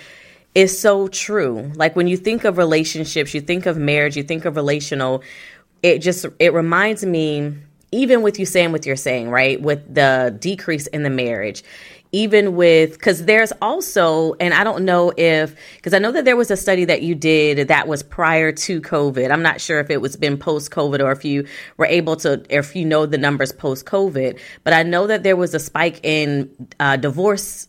[0.55, 1.73] it's so true.
[1.75, 5.25] Like when you think of relationships, you think of marriage, you think of relational,
[5.83, 7.53] it just it reminds me
[7.91, 9.61] even with you saying what you're saying, right?
[9.61, 11.65] With the decrease in the marriage,
[12.13, 16.37] even with because there's also, and I don't know if because I know that there
[16.37, 19.31] was a study that you did that was prior to COVID.
[19.31, 21.47] I'm not sure if it was been post COVID or if you
[21.79, 25.37] were able to, if you know the numbers post COVID, but I know that there
[25.37, 27.69] was a spike in uh, divorce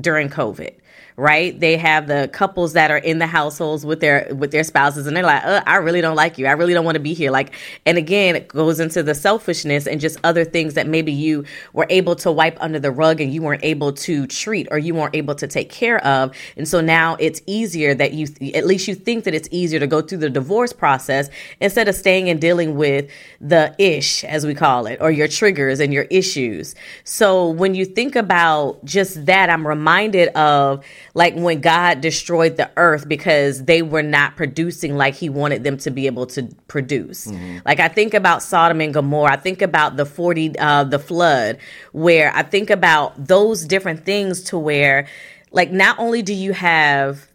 [0.00, 0.74] during COVID.
[1.16, 1.58] Right?
[1.58, 5.16] They have the couples that are in the households with their with their spouses and
[5.16, 6.46] they're like, uh, I really don't like you.
[6.46, 7.30] I really don't want to be here.
[7.30, 7.54] Like
[7.86, 11.86] and again, it goes into the selfishness and just other things that maybe you were
[11.88, 15.14] able to wipe under the rug and you weren't able to treat or you weren't
[15.14, 16.34] able to take care of.
[16.56, 19.86] And so now it's easier that you at least you think that it's easier to
[19.86, 23.08] go through the divorce process instead of staying and dealing with
[23.40, 26.74] the ish as we call it or your triggers and your issues.
[27.04, 32.70] So when you think about just that, I'm reminded of like when God destroyed the
[32.76, 37.26] earth because they were not producing like he wanted them to be able to produce.
[37.64, 39.32] Like I think about Sodom and Gomorrah.
[39.32, 41.58] I think about the 40 uh the flood
[41.92, 45.06] where I think about those different things to where
[45.52, 47.28] like not only do you have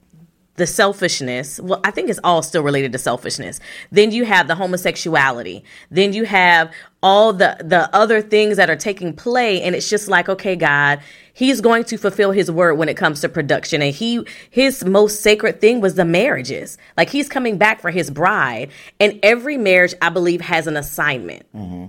[0.59, 3.59] the selfishness well i think it's all still related to selfishness.
[3.91, 5.63] Then you have the homosexuality.
[5.89, 10.07] Then you have all the the other things that are taking play and it's just
[10.09, 10.99] like okay god
[11.33, 13.81] he's going to fulfill his word when it comes to production.
[13.81, 16.77] And he his most sacred thing was the marriages.
[16.97, 18.69] Like he's coming back for his bride
[18.99, 21.43] and every marriage i believe has an assignment.
[21.55, 21.85] Mm-hmm.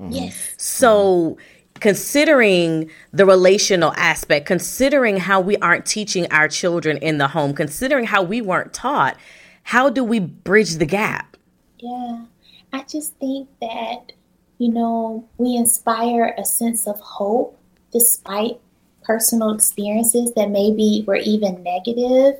[0.00, 0.12] Mm-hmm.
[0.12, 0.54] Yes.
[0.56, 1.36] so,
[1.80, 8.04] considering the relational aspect, considering how we aren't teaching our children in the home, considering
[8.04, 9.16] how we weren't taught,
[9.64, 11.36] how do we bridge the gap?
[11.78, 12.24] Yeah.
[12.72, 14.12] I just think that,
[14.58, 17.58] you know, we inspire a sense of hope
[17.92, 18.60] despite
[19.02, 22.36] personal experiences that maybe were even negative,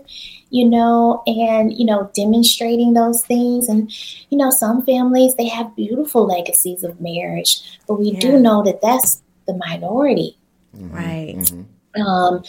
[0.51, 3.69] you know, and, you know, demonstrating those things.
[3.69, 3.91] And,
[4.31, 8.21] you know, some families, they have beautiful legacies of marriage, but we Yeah.
[8.21, 10.37] do know that that's the minority.
[10.73, 11.37] Right.
[12.07, 12.43] um,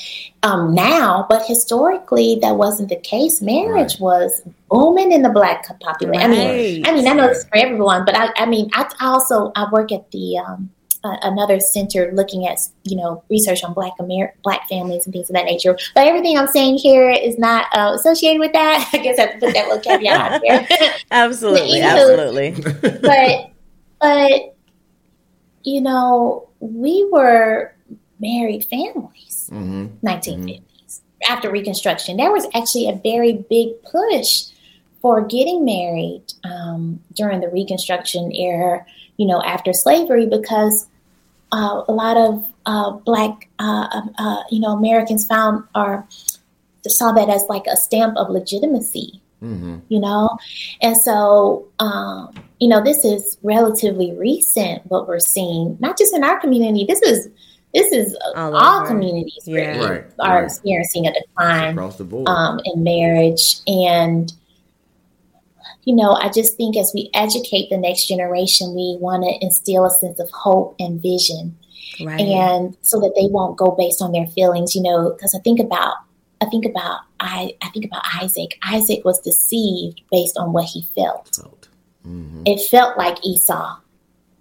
[0.43, 3.41] um, now, but historically that wasn't the case.
[3.41, 6.21] Marriage was booming in the black population.
[6.21, 9.07] I mean, I mean, I know it's for everyone, but I, I mean, I, I
[9.07, 10.69] also I work at the um,
[11.03, 15.29] uh, another center looking at you know research on black Amer- black families and things
[15.29, 15.77] of that nature.
[15.95, 18.89] But everything I'm saying here is not uh, associated with that.
[18.93, 20.67] I guess I have to put that little caveat out there.
[21.11, 21.81] Absolutely.
[21.81, 22.51] Absolutely.
[23.01, 23.51] but
[23.99, 24.55] but
[25.63, 27.73] you know, we were
[28.19, 30.05] married families, Mm-hmm.
[30.07, 31.01] 1950s.
[31.29, 34.45] After Reconstruction, there was actually a very big push
[35.01, 38.85] for getting married um, during the Reconstruction era,
[39.17, 40.87] you know, after slavery, because
[41.51, 46.07] uh, a lot of uh, Black, uh, um, uh, you know, Americans found or
[46.87, 49.79] saw that as like a stamp of legitimacy Mm-hmm.
[49.89, 50.37] you know
[50.83, 56.23] and so um you know this is relatively recent what we're seeing not just in
[56.23, 57.27] our community this is
[57.73, 59.77] this is All all, communities Yeah.
[59.89, 60.43] Right, are right.
[60.45, 62.27] experiencing a decline Across the board.
[62.29, 64.31] um, in marriage and
[65.83, 69.85] you know i just think as we educate the next generation we want to instill
[69.85, 71.57] a sense of hope and vision
[72.05, 72.21] Right.
[72.21, 75.59] and so that they won't go based on their feelings you know because i think
[75.59, 75.95] about
[76.41, 80.83] i think about i i think about isaac isaac was deceived based on what he
[80.95, 81.60] felt Felt.
[82.05, 82.43] Mm-hmm.
[82.45, 83.77] it felt like esau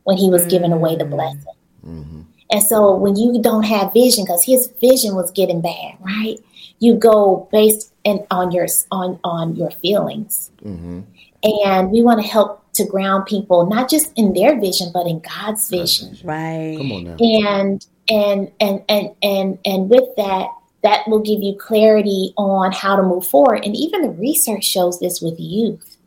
[0.05, 2.27] when he was giving away the blessing.
[2.53, 6.39] And so when you don't have vision because his vision was getting bad right?
[6.79, 10.51] You go based in, on your on on your feelings.
[10.65, 11.01] Mm-hmm.
[11.43, 15.21] and we want to help to ground people not just in their vision but in
[15.21, 16.17] god's vision.
[16.25, 16.77] Right.
[16.79, 17.17] Come on now.
[17.19, 20.49] and and and and and and with that
[20.83, 23.65] that will give you clarity on how to move forward.
[23.65, 25.99] And even the research shows this with youth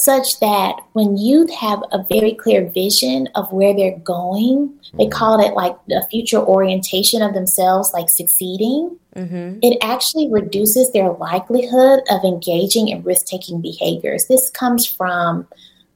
[0.00, 5.38] such that when youth have a very clear vision of where they're going they call
[5.44, 9.58] it like the future orientation of themselves like succeeding Mm-hmm.
[9.62, 15.44] it actually reduces their likelihood of engaging in risk-taking behaviors this comes from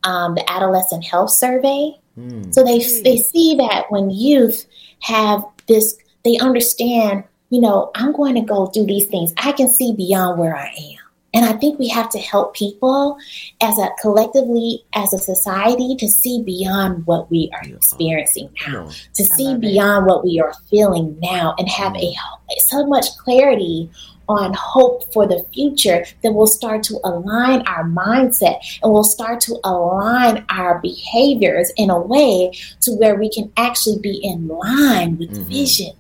[0.03, 2.53] um, the adolescent health survey Mm.
[2.53, 4.67] so they they see that when youth
[5.01, 7.25] have this, they understand.
[7.51, 9.35] You know, I'm going to go do these things.
[9.37, 11.02] I can see beyond where I am,
[11.35, 13.17] and I think we have to help people
[13.61, 18.93] as a collectively as a society to see beyond what we are experiencing now, on.
[19.15, 19.61] to see love it.
[19.61, 22.15] beyond what we are feeling now, and have a
[22.59, 23.91] so much clarity
[24.29, 29.41] on hope for the future that will start to align our mindset and will start
[29.41, 35.19] to align our behaviors in a way to where we can actually be in line
[35.19, 35.45] with Mhm.
[35.49, 35.93] vision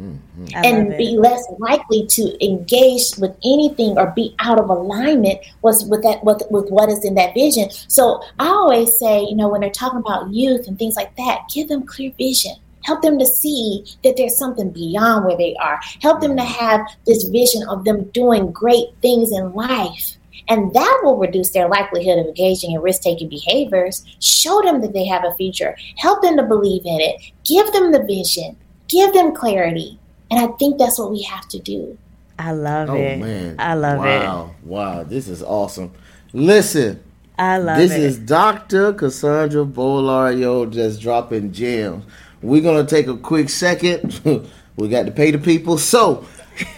[0.00, 0.46] Mm-hmm.
[0.54, 1.20] And be it.
[1.20, 6.42] less likely to engage with anything or be out of alignment was with that with,
[6.50, 7.70] with what is in that vision.
[7.88, 11.42] So i always say you know when they're talking about youth and things like that
[11.52, 12.54] give them clear vision.
[12.82, 15.78] Help them to see that there's something beyond where they are.
[16.00, 20.16] Help them to have this vision of them doing great things in life.
[20.48, 24.02] And that will reduce their likelihood of engaging in risk-taking behaviors.
[24.20, 25.76] Show them that they have a future.
[25.98, 27.20] Help them to believe in it.
[27.44, 28.56] Give them the vision
[28.90, 29.98] give them clarity
[30.30, 31.96] and i think that's what we have to do
[32.38, 33.18] I love Oh it.
[33.18, 33.56] man.
[33.58, 34.08] I love it.
[34.08, 34.54] wow.
[34.64, 35.02] Wow.
[35.04, 35.92] This is awesome.
[36.32, 37.02] Listen.
[37.38, 37.80] I love it.
[37.82, 38.94] this is Dr.
[38.94, 42.02] Cassandra Bolario just dropping gems.
[42.40, 44.18] We're gonna take a quick second.
[44.76, 46.24] we got to pay the people, so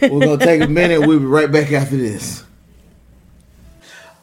[0.01, 1.07] we're gonna take a minute.
[1.07, 2.43] We'll be right back after this.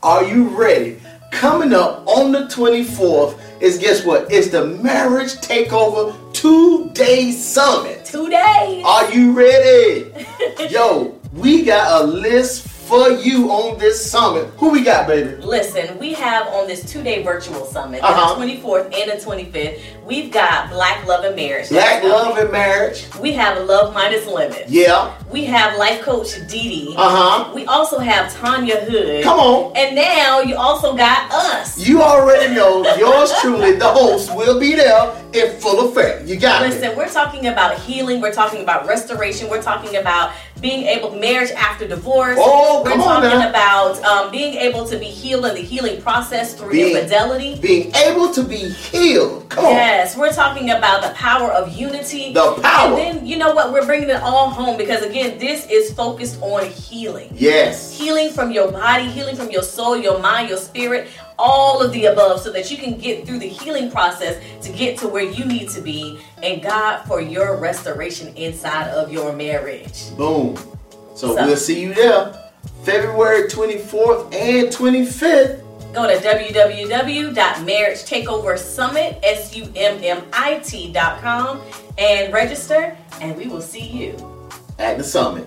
[0.03, 0.99] Are you ready?
[1.31, 4.29] Coming up on the 24th is guess what?
[4.29, 8.05] It's the Marriage Takeover Two Day Summit.
[8.05, 8.81] Two days.
[8.85, 10.09] Are you ready?
[10.69, 14.47] Yo, we got a list for you on this summit.
[14.57, 15.35] Who we got, baby?
[15.43, 18.33] Listen, we have on this two-day virtual summit, Uh-huh.
[18.33, 21.69] on the 24th and the 25th, we've got Black Love and Marriage.
[21.69, 23.05] Black love and marriage.
[23.21, 24.71] We have Love Minus Limits.
[24.71, 25.11] Yeah.
[25.29, 26.95] We have life coach Dee Dee.
[26.97, 27.09] Uh
[27.45, 27.51] huh.
[27.53, 29.23] We also have Tanya Hood.
[29.23, 29.77] Come on.
[29.77, 31.77] And now you also got us.
[31.77, 36.25] You already know yours truly, the host, will be there in full effect.
[36.25, 36.69] You got it.
[36.69, 38.19] Listen, we're talking about healing.
[38.19, 39.47] We're talking about restoration.
[39.47, 42.37] We're talking about being able marriage after divorce.
[42.39, 46.01] Oh, we're come on talking about um, being able to be healed in the healing
[46.01, 47.59] process through Being- infidelity.
[47.59, 49.49] Being able to be healed.
[49.49, 49.71] Come on.
[49.71, 52.33] Yes, we're talking about the power of unity.
[52.33, 52.89] The power.
[52.89, 53.71] And then you know what?
[53.71, 57.29] We're bringing it all home because again, this is focused on healing.
[57.33, 57.97] Yes.
[57.97, 61.07] Healing from your body, healing from your soul, your mind, your spirit,
[61.39, 64.97] all of the above, so that you can get through the healing process to get
[64.99, 66.19] to where you need to be.
[66.43, 70.11] And God for your restoration inside of your marriage.
[70.17, 70.55] Boom.
[71.15, 72.33] So, So- we'll see you there
[72.83, 75.61] February 24th and 25th.
[75.93, 81.61] Go to www.marriagetakeoversummit, S-U-M-M-I-T.com
[81.97, 84.15] and register, and we will see you.
[84.77, 85.45] at the summit.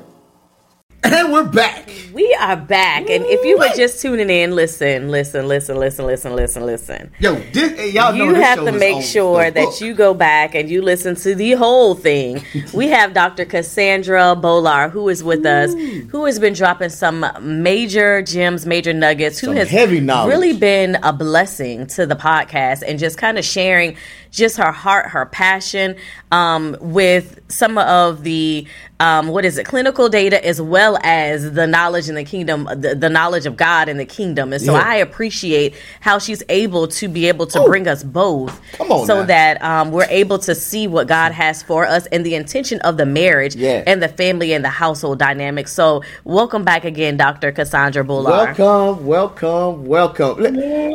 [1.05, 1.91] And we're back.
[2.13, 6.37] We are back, and if you were just tuning in, listen, listen, listen, listen, listen,
[6.37, 7.11] listen, listen.
[7.19, 10.81] Yo, this, y'all know You have to make sure that you go back and you
[10.81, 12.45] listen to the whole thing.
[12.75, 13.45] we have Dr.
[13.45, 19.41] Cassandra Bolar, who is with us, who has been dropping some major gems, major nuggets,
[19.41, 20.33] who Some has heavy knowledge.
[20.33, 23.97] really been a blessing to the podcast and just kind of sharing
[24.33, 25.95] just her heart, her passion
[26.33, 28.67] um, with some of the
[28.99, 32.95] um, what is it, clinical data as well as the knowledge in the kingdom, the,
[32.95, 34.53] the knowledge of God in the kingdom.
[34.53, 34.83] And so Yeah.
[34.85, 37.67] I appreciate how she's able to be able to Oh.
[37.67, 39.27] bring us both Come on so now.
[39.27, 42.97] that um, we're able to see what God has for us and the intention of
[42.97, 43.83] the marriage Yeah.
[43.87, 45.69] and the family and the household dynamic.
[45.69, 47.53] So welcome back again, Dr.
[47.53, 48.57] Cassandra Bolar.
[48.57, 50.39] Welcome, welcome, welcome.
[50.39, 50.91] Look, Yeah,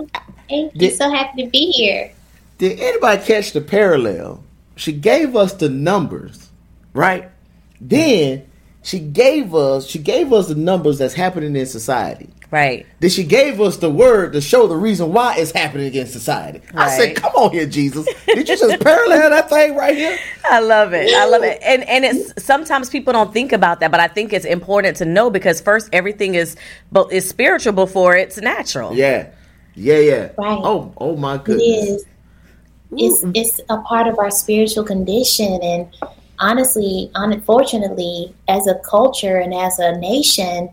[0.50, 0.80] thank you.
[0.80, 2.10] Did- So happy to be here.
[2.58, 4.44] Did anybody catch the parallel?
[4.76, 6.50] She gave us the numbers,
[6.94, 7.30] right?
[7.80, 8.48] Then
[8.84, 12.30] she gave us she gave us the numbers that's happening in society.
[12.50, 12.86] Right.
[13.02, 16.62] Then she gave us the word to show the reason why it's happening in society.
[16.74, 18.08] I said, "Come on here, Jesus!
[18.26, 21.14] Did you just parallel that thing right here?" I love it.
[21.14, 21.60] I love it.
[21.62, 25.06] And and it's sometimes people don't think about that, but I think it's important to
[25.06, 26.56] know because first everything is
[26.90, 28.94] but is spiritual before it's natural.
[28.94, 29.30] Yeah,
[29.76, 30.22] yeah, yeah.
[30.38, 30.60] Right.
[30.64, 31.90] Oh, oh my It goodness.
[31.90, 32.06] is.
[32.92, 35.88] It's it's a part of our spiritual condition, and
[36.40, 40.70] honestly, unfortunately, as a culture and as a nation,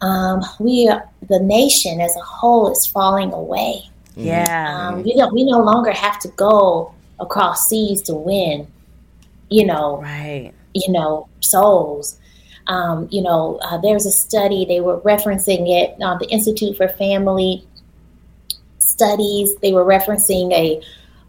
[0.00, 3.82] um, we are, the nation as a whole is falling away.
[4.16, 4.88] Yeah.
[4.88, 8.66] Um, we don't we no longer have to go across seas to win.
[9.48, 10.52] You know, right.
[10.74, 12.18] you know, souls.
[12.68, 16.86] Um, you know, uh, there's a study, they were referencing it, uh, the Institute for
[16.88, 17.66] Family
[18.78, 20.80] Studies, they were referencing a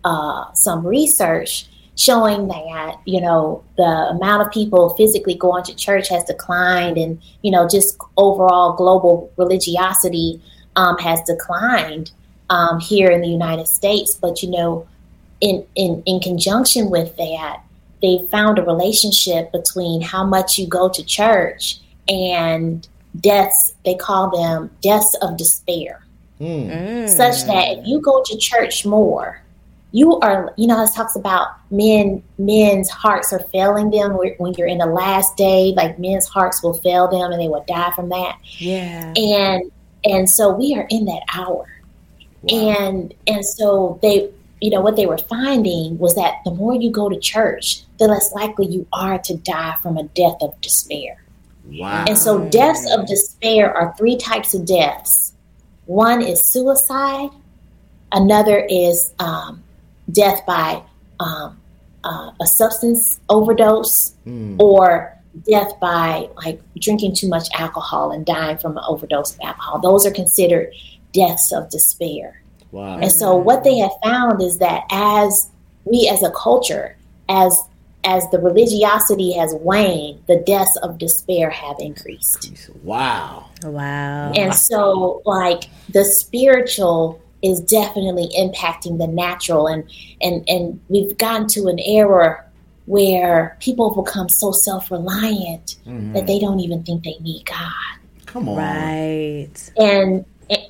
[0.04, 6.10] uh, some research showing that, you know, the amount of people physically going to church
[6.10, 10.42] has declined and, you know, just overall global religiosity
[10.76, 12.12] um, has declined
[12.50, 14.16] um, here in the United States.
[14.16, 14.88] But, you know,
[15.40, 17.62] in, in, in conjunction with that,
[18.02, 21.80] they found a relationship between how much you go to church
[22.10, 22.88] and
[23.20, 26.00] deaths, they call them deaths of despair,
[26.42, 26.70] Mm.
[26.70, 27.10] Mm.
[27.10, 29.43] such that if you go to church more,
[29.94, 34.54] you are, you know, it talks about men, men's hearts are failing them when when
[34.58, 37.92] you're in the last day, like men's hearts will fail them and they will die
[37.96, 38.38] from that.
[38.58, 39.14] Yeah.
[39.16, 39.72] And,
[40.04, 41.66] and so we are in that hour
[42.50, 44.30] and and so they
[44.60, 48.06] you know what they were finding was that the more you go to church the
[48.08, 51.24] less likely you are to die from a death of despair
[51.66, 52.04] Wow.
[52.06, 55.34] and so deaths of despair are three types of deaths
[55.86, 57.30] one is suicide
[58.12, 59.63] another is um,
[60.12, 60.82] death by
[61.20, 61.60] um,
[62.04, 64.60] uh, a substance overdose Mm.
[64.62, 65.18] or
[65.50, 70.06] death by like drinking too much alcohol and dying from an overdose of alcohol those
[70.06, 70.72] are considered
[71.12, 72.42] deaths of despair
[72.72, 72.98] Wow.
[73.00, 75.50] and so what they have found is that as
[75.86, 76.96] we as a culture,
[77.30, 77.58] as
[78.06, 82.52] as the religiosity has waned, the deaths of despair have increased.
[82.84, 83.46] Wow.
[83.64, 84.32] Wow.
[84.34, 89.84] And so like the spiritual is definitely impacting the natural and
[90.22, 92.44] and and we've gotten to an era
[92.86, 95.76] where people have become so self-reliant
[96.14, 98.58] that they don't even think they need God Come on.
[98.58, 99.72] Right.
[99.78, 100.26] and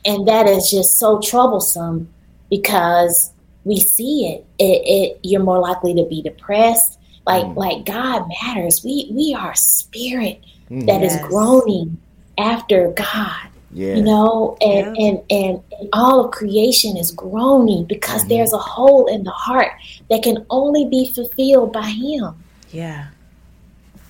[0.05, 2.09] and that is just so troublesome
[2.49, 3.31] because
[3.63, 4.45] we see it.
[4.59, 6.99] It, it you're more likely to be depressed.
[7.25, 7.55] Like Mm.
[7.55, 8.83] like God matters.
[8.83, 11.25] We we are a spirit that is Yes.
[11.25, 11.97] groaning
[12.37, 13.47] after God.
[13.73, 13.95] Yeah.
[13.95, 19.07] You know, and, and and and all of creation is groaning because there's a hole
[19.07, 19.71] in the heart
[20.11, 22.35] that can only be fulfilled by Him.
[22.71, 23.07] Yeah.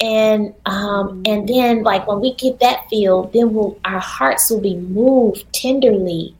[0.01, 4.59] and um, and then like when we get that feel, then we'll, our hearts will
[4.59, 6.35] be moved tenderly,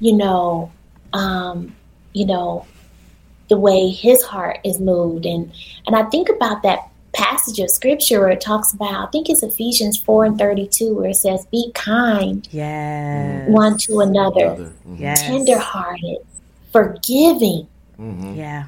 [0.00, 0.70] you know,
[1.14, 1.74] um,
[2.12, 2.66] you know,
[3.48, 5.50] the way His heart is moved, and
[5.86, 9.42] and I think about that passage of scripture where it talks about, I think it's
[9.42, 13.48] Ephesians four and thirty two, where it says, "Be kind Yes.
[13.48, 14.72] one to another, Brother.
[14.88, 15.00] Mhm.
[15.00, 15.22] Yes.
[15.22, 16.18] tenderhearted,
[16.72, 17.66] forgiving."
[17.98, 18.36] Mhm.
[18.36, 18.64] Yeah.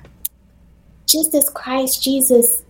[1.07, 2.63] just as Christ Jesus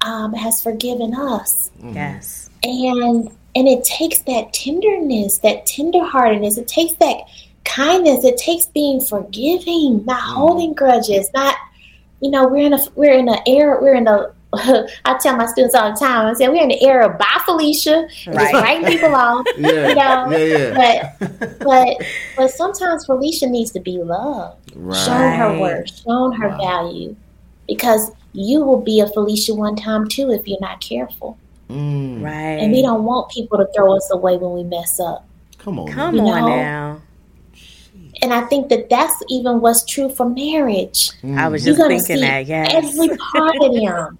[0.00, 1.70] um, has forgiven us.
[1.92, 2.50] Yes.
[2.64, 7.16] And and it takes that tenderness, that tenderheartedness, it takes that
[7.64, 11.54] kindness, it takes being forgiving, not holding grudges, not
[12.20, 15.46] you know, we're in a we're in an era we're in a I tell my
[15.46, 18.36] students all the time, I say we're in the era of bye Felicia, and just
[18.36, 18.54] Right.
[18.54, 19.44] writing people off.
[19.58, 19.88] Yeah.
[19.88, 20.74] You know, yeah.
[20.78, 21.14] Yeah.
[21.18, 24.96] But but but sometimes Felicia needs to be loved Right.
[25.04, 26.58] shown her worth, shown her Wow.
[26.58, 27.16] value,
[27.68, 31.36] because you will be a Felicia one time too if you're not careful.
[31.68, 32.22] Mm.
[32.22, 32.32] Right.
[32.62, 35.24] And we don't want people to throw us away when we mess up.
[35.58, 35.88] Come on.
[35.88, 36.56] Come You on know?
[36.56, 37.02] now.
[38.22, 41.10] And I think that that's even what's true for marriage.
[41.36, 42.46] I was You're just thinking see that.
[42.46, 42.72] Yes.
[42.72, 44.18] every part of them.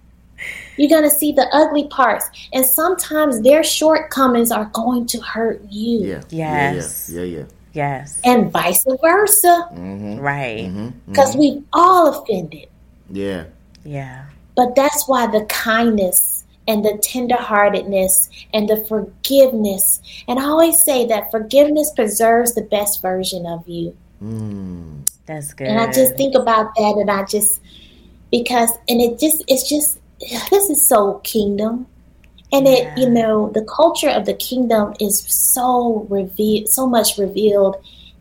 [0.77, 6.07] You're gonna see the ugly parts, and sometimes their shortcomings are going to hurt you,
[6.07, 6.23] Yeah.
[6.31, 7.11] Yes.
[7.11, 7.23] Yeah.
[7.23, 7.39] Yeah.
[7.39, 7.45] Yeah.
[7.73, 8.21] yes.
[8.25, 10.19] and vice versa, Mm-hmm.
[10.19, 10.65] Right.
[10.67, 10.89] Mm-hmm.
[11.11, 12.69] because we've all offended.
[13.11, 13.45] Yeah.
[13.85, 14.27] Yeah.
[14.57, 21.07] But that's why the kindness and the tenderheartedness and the forgiveness, and I always say
[21.07, 23.97] that forgiveness preserves the best version of you.
[24.23, 25.09] Mm.
[25.27, 25.69] That's good.
[25.69, 27.61] And I just think about that, and I just
[28.31, 31.87] because, and it just, it's just, this is so kingdom,
[32.53, 37.77] and it, you know, the culture of the kingdom is so revealed, so much revealed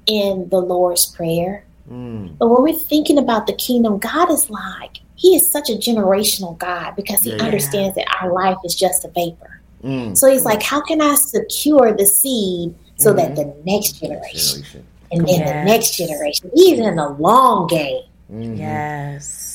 [0.08, 1.64] in the Lord's prayer.
[1.90, 2.38] Mm.
[2.38, 6.58] But when we're thinking about the kingdom, God is like, He is such a generational
[6.58, 7.44] God because He Yeah, yeah.
[7.44, 9.62] understands that our life is just a vapor.
[9.84, 10.18] Mm.
[10.18, 14.86] So He's like, how can I secure the seed so that the next generation Generation.
[15.12, 15.50] and then Yes.
[15.50, 18.04] the next generation, He's in the long game.
[18.32, 18.58] Mhm.
[18.58, 19.55] Yes.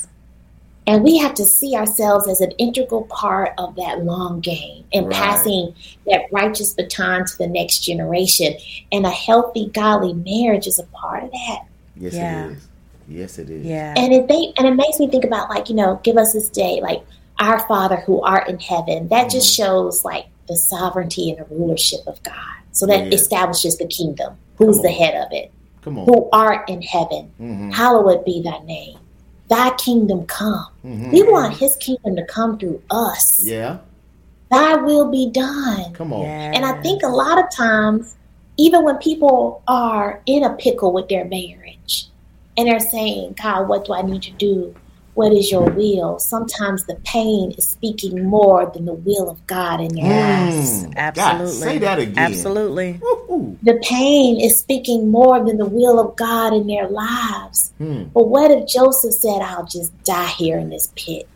[0.86, 5.06] And we have to see ourselves as an integral part of that long game and
[5.06, 5.14] Right.
[5.14, 5.74] passing
[6.06, 8.54] that righteous baton to the next generation.
[8.90, 11.60] And a healthy, godly marriage is a part of that.
[11.96, 12.46] Yes, Yeah.
[12.46, 12.68] it is.
[13.08, 13.66] Yes, it is.
[13.66, 13.94] Yeah.
[13.96, 16.48] And it they and it makes me think about like, you know, give us this
[16.48, 17.02] day, like
[17.38, 19.08] our Father who art in heaven.
[19.08, 22.34] That just shows like the sovereignty and the rulership of God.
[22.72, 23.12] So that Yeah.
[23.14, 24.34] establishes the kingdom.
[24.56, 25.50] Who's the head of it?
[25.82, 26.04] Come on.
[26.06, 27.30] Who art in heaven.
[27.40, 27.72] Mhm.
[27.74, 28.98] Hallowed be thy name.
[29.50, 30.68] Thy kingdom come.
[30.84, 31.12] Mhm.
[31.12, 33.42] We want his kingdom to come through us.
[33.44, 33.78] Yeah.
[34.50, 35.92] Thy will be done.
[35.92, 36.24] Come on.
[36.24, 38.14] And I think a lot of times,
[38.56, 42.08] even when people are in a pickle with their marriage
[42.56, 44.74] and they're saying, God, what do I need to do?
[45.20, 46.18] What is your will?
[46.18, 50.84] Sometimes the pain is speaking more than the will of God in their lives.
[50.84, 50.96] Mm.
[50.96, 51.44] Absolutely.
[51.44, 52.18] God, say that again.
[52.18, 52.92] Absolutely.
[53.02, 53.58] Woo-hoo.
[53.62, 57.70] The pain is speaking more than the will of God in their lives.
[57.76, 58.04] Hmm.
[58.14, 61.28] But what if Joseph said, I'll just die here in this pit?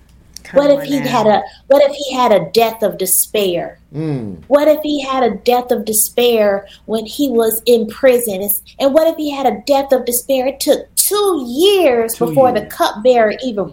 [0.44, 1.08] Come What if he now.
[1.08, 3.78] had a what if he had a death of despair?
[3.94, 4.42] Mm.
[4.46, 8.48] What if he had a death of despair when he was in prison?
[8.78, 10.46] And what if he had a death of despair?
[10.46, 13.72] It took two years Two before the cupbearer even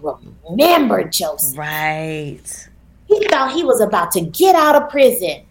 [0.50, 1.58] remembered Joseph.
[1.58, 2.68] Right.
[3.08, 5.44] He thought he was about to get out of prison.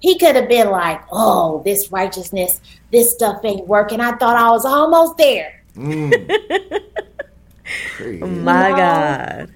[0.00, 2.60] He could have been like, oh, this righteousness,
[2.92, 4.00] this stuff ain't working.
[4.00, 5.62] I thought I was almost there.
[5.74, 6.28] Mm.
[8.44, 8.76] My No.
[8.76, 9.52] God.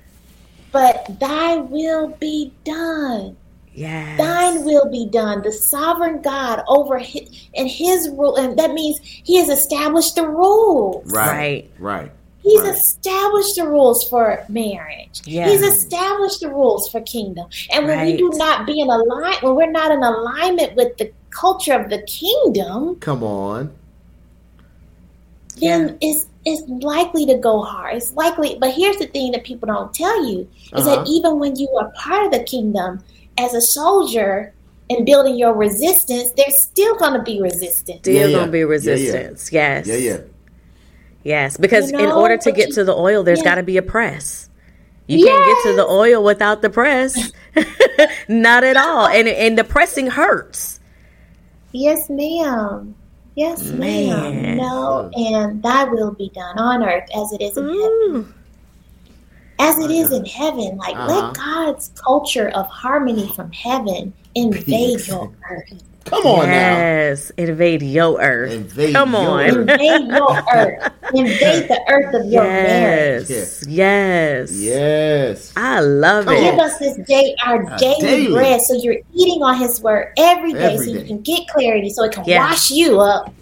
[0.72, 3.36] But thy will be done.
[3.80, 4.18] Yes.
[4.18, 5.40] Thine will be done.
[5.42, 7.22] The sovereign God over his,
[7.54, 11.10] and his rule, and that means He has established the rules.
[11.10, 11.70] Right.
[11.78, 12.12] Right.
[12.42, 12.74] He's Right.
[12.74, 15.22] established the rules for marriage.
[15.24, 15.48] Yeah.
[15.48, 17.46] He's established the rules for kingdom.
[17.72, 21.10] And when we do not be in alignment, when we're not in alignment with the
[21.30, 23.70] culture of the kingdom, Come on.
[25.56, 27.96] then it's it's likely to go hard.
[27.96, 30.96] It's likely, but here's the thing that people don't tell you is Uh-huh.
[30.96, 33.02] that even when you are part of the kingdom,
[33.40, 34.52] as a soldier
[34.90, 38.00] and building your resistance, there's still going to be resistance.
[38.00, 38.38] Still Yeah, yeah.
[38.38, 38.70] gonna be Yeah, yeah.
[38.70, 39.52] resistance.
[39.52, 39.86] Yes.
[39.86, 39.94] Yeah.
[39.96, 40.18] Yeah.
[41.22, 41.56] Yes.
[41.56, 43.44] Because You in order to get you- to the oil, there's yeah.
[43.44, 44.48] got to be a press.
[45.06, 47.32] You can't get to the oil without the press.
[48.28, 49.08] Not at all.
[49.08, 50.78] And and the pressing hurts.
[51.72, 52.94] Yes, ma'am.
[53.34, 54.56] Yes, ma'am.
[54.56, 58.14] No, and thy will be done on earth as it is in mm.
[58.14, 58.34] heaven.
[59.60, 59.64] Ooh.
[59.68, 60.76] As it is in heaven.
[60.78, 61.06] Like Uh-huh.
[61.26, 65.82] let God's culture of harmony from heaven invade your earth.
[66.06, 67.30] Come on yes.
[67.36, 68.50] Invade your earth.
[68.52, 69.40] Invade Come your on.
[69.40, 69.56] earth.
[69.58, 70.92] Invade your earth.
[71.14, 73.28] Invade the earth of your marriage.
[73.30, 73.64] Yes.
[73.68, 74.52] Yes.
[74.52, 75.52] Yes.
[75.56, 76.50] I love Come it.
[76.50, 78.32] Give us this day our Uh, daily, daily.
[78.32, 78.60] bread.
[78.62, 80.98] So you're eating on His word every day, Every so day.
[81.00, 82.38] you can get clarity, so it can Yeah.
[82.48, 83.32] wash you up.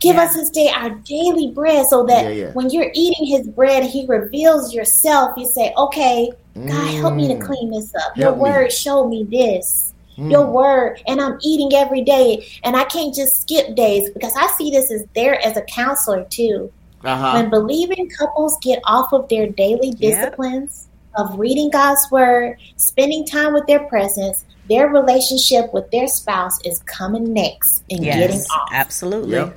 [0.00, 0.22] Give Yeah.
[0.22, 2.52] us this day our daily bread, so that Yeah, yeah.
[2.52, 5.32] when you're eating His bread, He reveals yourself.
[5.36, 7.46] You say, "Okay, God, help me to Mm.
[7.46, 8.16] clean this up.
[8.16, 8.42] Your Help me.
[8.42, 10.30] word showed me this." Mm.
[10.30, 14.48] Your word, and I'm eating every day, and I can't just skip days because I
[14.58, 16.70] see this as there as a counselor too
[17.04, 17.32] Uh-huh.
[17.34, 20.00] when believing couples get off of their daily Yep.
[20.00, 26.58] disciplines of reading God's word, spending time with their presence, their relationship with their spouse
[26.64, 28.68] is coming next and getting off.
[28.72, 29.36] Absolutely.
[29.36, 29.56] Yep.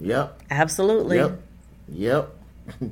[0.00, 0.42] Yep.
[0.50, 1.16] Absolutely.
[1.18, 1.40] Yep.
[1.88, 2.34] Yep.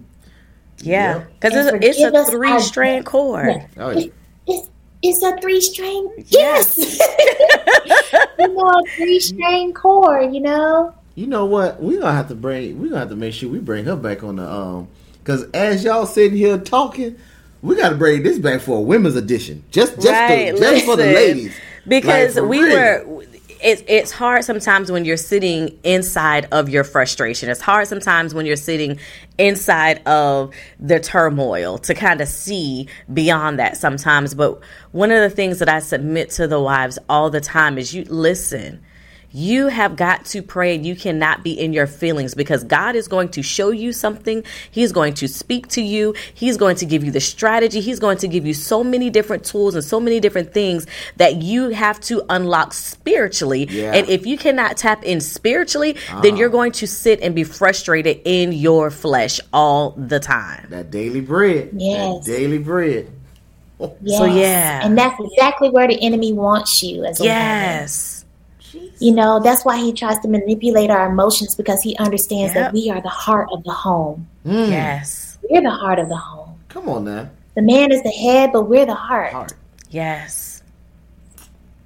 [0.78, 1.24] Yeah.
[1.40, 3.46] Because And it's, it's forgive a three strand cord.
[3.46, 3.66] Yeah.
[3.76, 4.06] Oh, yeah.
[4.48, 4.68] It's,
[5.02, 6.12] it's a three string.
[6.26, 6.76] Yes.
[6.78, 8.26] Yes.
[8.38, 10.92] you know, a three string cord, you know?
[11.14, 11.80] You know what?
[11.80, 12.80] We're gonna have to bring.
[12.80, 14.88] We're gonna have to make sure we bring her back on the um.
[15.18, 17.16] Because as y'all sitting here talking,
[17.60, 20.84] we got to bring this back for a women's edition, just just, Right, to, just
[20.84, 21.54] for the ladies,
[21.86, 23.04] because Like, for we real.
[23.06, 23.24] were
[23.62, 27.48] it's it's hard sometimes when you're sitting inside of your frustration.
[27.48, 28.98] It's hard sometimes when you're sitting
[29.38, 34.34] inside of the turmoil to kind of see beyond that sometimes.
[34.34, 34.60] But
[34.92, 38.04] one of the things that i submit to the wives all the time is you
[38.04, 38.82] listen
[39.32, 43.08] you have got to pray and you cannot be in your feelings because God is
[43.08, 44.44] going to show you something.
[44.70, 46.14] He's going to speak to you.
[46.34, 47.80] He's going to give you the strategy.
[47.80, 51.42] He's going to give you so many different tools and so many different things that
[51.42, 53.66] you have to unlock spiritually.
[53.70, 53.94] Yeah.
[53.94, 56.58] And if you cannot tap in spiritually, then you're uh-huh.
[56.58, 60.66] going to sit and be frustrated in your flesh all the time.
[60.70, 61.70] that daily bread.
[61.72, 62.26] Yes.
[62.26, 63.10] That daily bread.
[64.00, 64.18] Yes.
[64.18, 64.86] So, yeah.
[64.86, 67.24] And that's exactly where the enemy wants you as a
[68.74, 68.90] woman.
[68.98, 72.64] You know, that's why he tries to manipulate our emotions because he understands Yep.
[72.64, 74.26] that we are the heart of the home.
[74.46, 74.70] Mm.
[74.70, 75.38] Yes.
[75.48, 76.54] We're the heart of the home.
[76.68, 79.32] Come on now, The man is the head, but we're the heart.
[79.32, 79.52] heart.
[79.90, 80.62] Yes.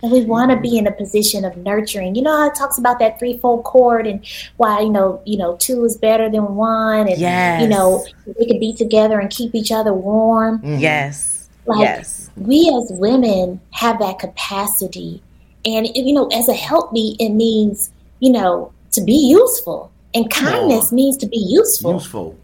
[0.03, 2.15] And we want to be in a position of nurturing.
[2.15, 4.21] You know how it talks about that threefold cord and
[4.59, 7.63] why you know you know two is better than one, and Yes.
[7.63, 8.05] you know
[8.39, 10.61] we could be together and keep each other warm.
[10.63, 11.49] Yes.
[11.65, 12.31] Like yes.
[12.37, 15.23] we as women have that capacity,
[15.65, 17.91] and you know as a help me, it means
[18.21, 20.97] you know to be useful, and kindness on.
[20.97, 21.95] means to be useful.
[21.95, 22.39] Useful.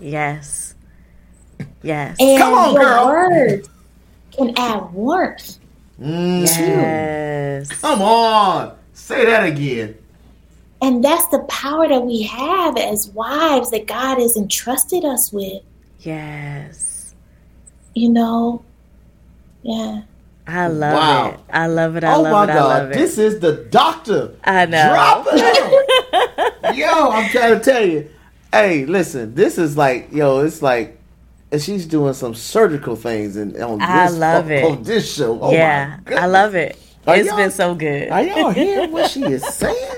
[0.00, 0.74] Yes.
[1.82, 2.16] Yes.
[2.20, 3.06] And Come on, your girl.
[3.06, 3.68] words
[4.32, 5.58] can add warmth.
[6.00, 6.42] Mm.
[6.42, 7.68] Yes.
[7.80, 9.96] Come on, say that again.
[10.80, 15.62] And that's the power that we have as wives that God has entrusted us with.
[16.00, 17.14] Yes.
[17.94, 18.62] you know
[19.62, 20.02] yeah
[20.48, 21.28] I love Wow.
[21.28, 21.40] it.
[21.52, 22.04] I love it.
[22.04, 22.56] I oh love my it.
[22.56, 24.32] God, this is the doctor.
[24.44, 24.88] I know.
[24.88, 26.74] Drop it out.
[26.76, 28.08] yo, I'm trying to tell you.
[28.50, 30.98] Hey, listen, this is like, yo, it's like
[31.52, 34.64] and she's doing some surgical things and on I this love it.
[34.64, 35.38] on this show.
[35.40, 35.98] Oh yeah.
[36.06, 36.78] I love it.
[37.06, 38.08] Are It's been so good.
[38.10, 39.96] Are y'all hearing what she is saying?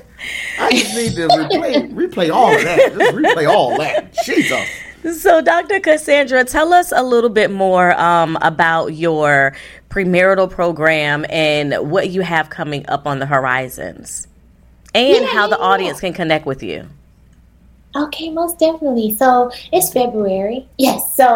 [0.58, 2.92] I just need to replay replay all of that.
[2.92, 4.12] Just replay all that.
[4.24, 4.68] Jesus.
[5.02, 5.80] So, Dr.
[5.80, 9.56] Cassandra, tell us a little bit more um, about your
[9.90, 14.28] premarital program and what you have coming up on the horizons,
[14.94, 16.88] and Yeah, how the yeah, audience can connect with you.
[17.96, 21.26] okay most definitely so it's february yes so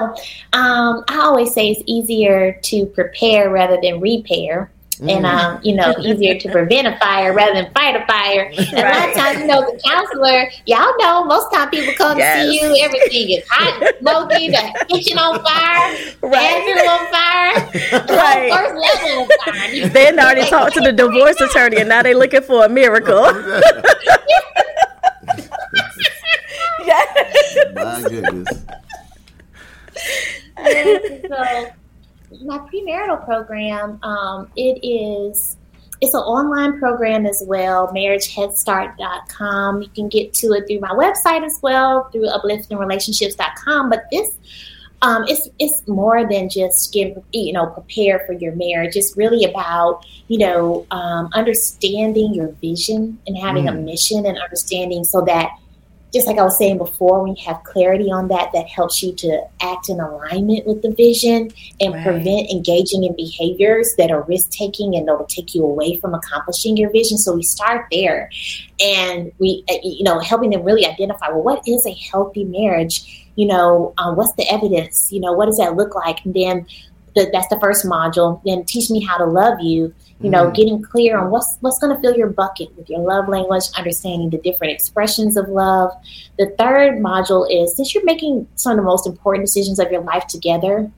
[0.52, 5.94] um i always say it's easier to prepare rather than repair and um, you know,
[6.00, 8.50] easier to prevent a fire rather than fight a fire.
[8.74, 12.18] And a lot of times, you know, the counselor, y'all know, most time people come
[12.18, 12.36] Yes.
[12.48, 16.64] see you, everything is hot, smoky, the kitchen on fire, Right.
[16.64, 17.54] bathroom on fire,
[18.16, 18.50] Right.
[18.52, 19.88] whole first level on fire.
[19.88, 23.24] They had already talked to the divorce attorney, and now they're looking for a miracle.
[26.84, 27.56] yes.
[27.74, 28.48] My goodness.
[31.28, 31.66] so
[32.42, 35.56] my premarital program um, it is
[36.00, 41.44] it's an online program as well marriageheadstart.com you can get to it through my website
[41.44, 44.38] as well through upliftingrelationships.com but this
[45.02, 48.96] um, it's it's more than just getting you know prepared for your marriage.
[48.96, 53.84] It's really about you know um, understanding your vision and having a Mm.
[53.84, 55.50] mission and understanding so that
[56.14, 59.12] just like I was saying before, when you have clarity on that, that helps you
[59.16, 61.50] to act in alignment with the vision
[61.80, 62.04] and Right.
[62.04, 66.14] prevent engaging in behaviors that are risk taking and that will take you away from
[66.14, 67.18] accomplishing your vision.
[67.18, 68.30] So we start there,
[68.80, 73.26] and we, uh, you know, helping them really identify well, what is a healthy marriage?
[73.36, 75.10] You know, um, what's the evidence?
[75.10, 76.24] You know, what does that look like?
[76.24, 76.66] And then
[77.16, 78.40] the, that's the first module.
[78.44, 79.92] Then teach me how to love you.
[80.24, 80.54] You know, Mm.
[80.54, 84.30] getting clear on what's what's going to fill your bucket with your love language, understanding
[84.30, 85.90] the different expressions of love.
[86.38, 90.00] The third module is since you're making some of the most important decisions of your
[90.00, 90.90] life together,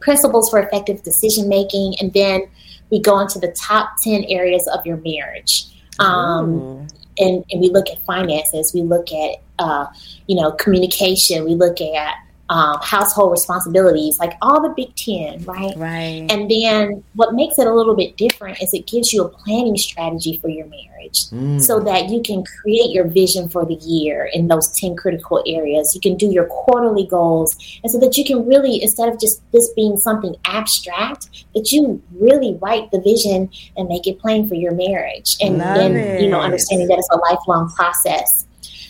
[0.00, 2.42] principles for effective decision making, and then
[2.90, 5.66] we go into the top ten areas of your marriage.
[5.98, 6.86] Um,
[7.18, 9.86] and, and we look at finances, we look at uh,
[10.26, 12.14] you know communication, we look at
[12.48, 15.76] um, household responsibilities, like all the Big Ten, right?
[15.76, 16.26] right.
[16.30, 19.76] And then what makes it a little bit different is it gives you a planning
[19.76, 20.96] strategy for your marriage
[21.32, 21.62] Mm.
[21.62, 25.94] so that you can create your vision for the year in those 10 critical areas.
[25.94, 29.40] You can do your quarterly goals, and so that you can really, instead of just
[29.52, 34.54] this being something abstract, that you really write the vision and make it plain for
[34.54, 35.36] your marriage.
[35.40, 38.45] And Love then, you know, understanding that it's a lifelong process.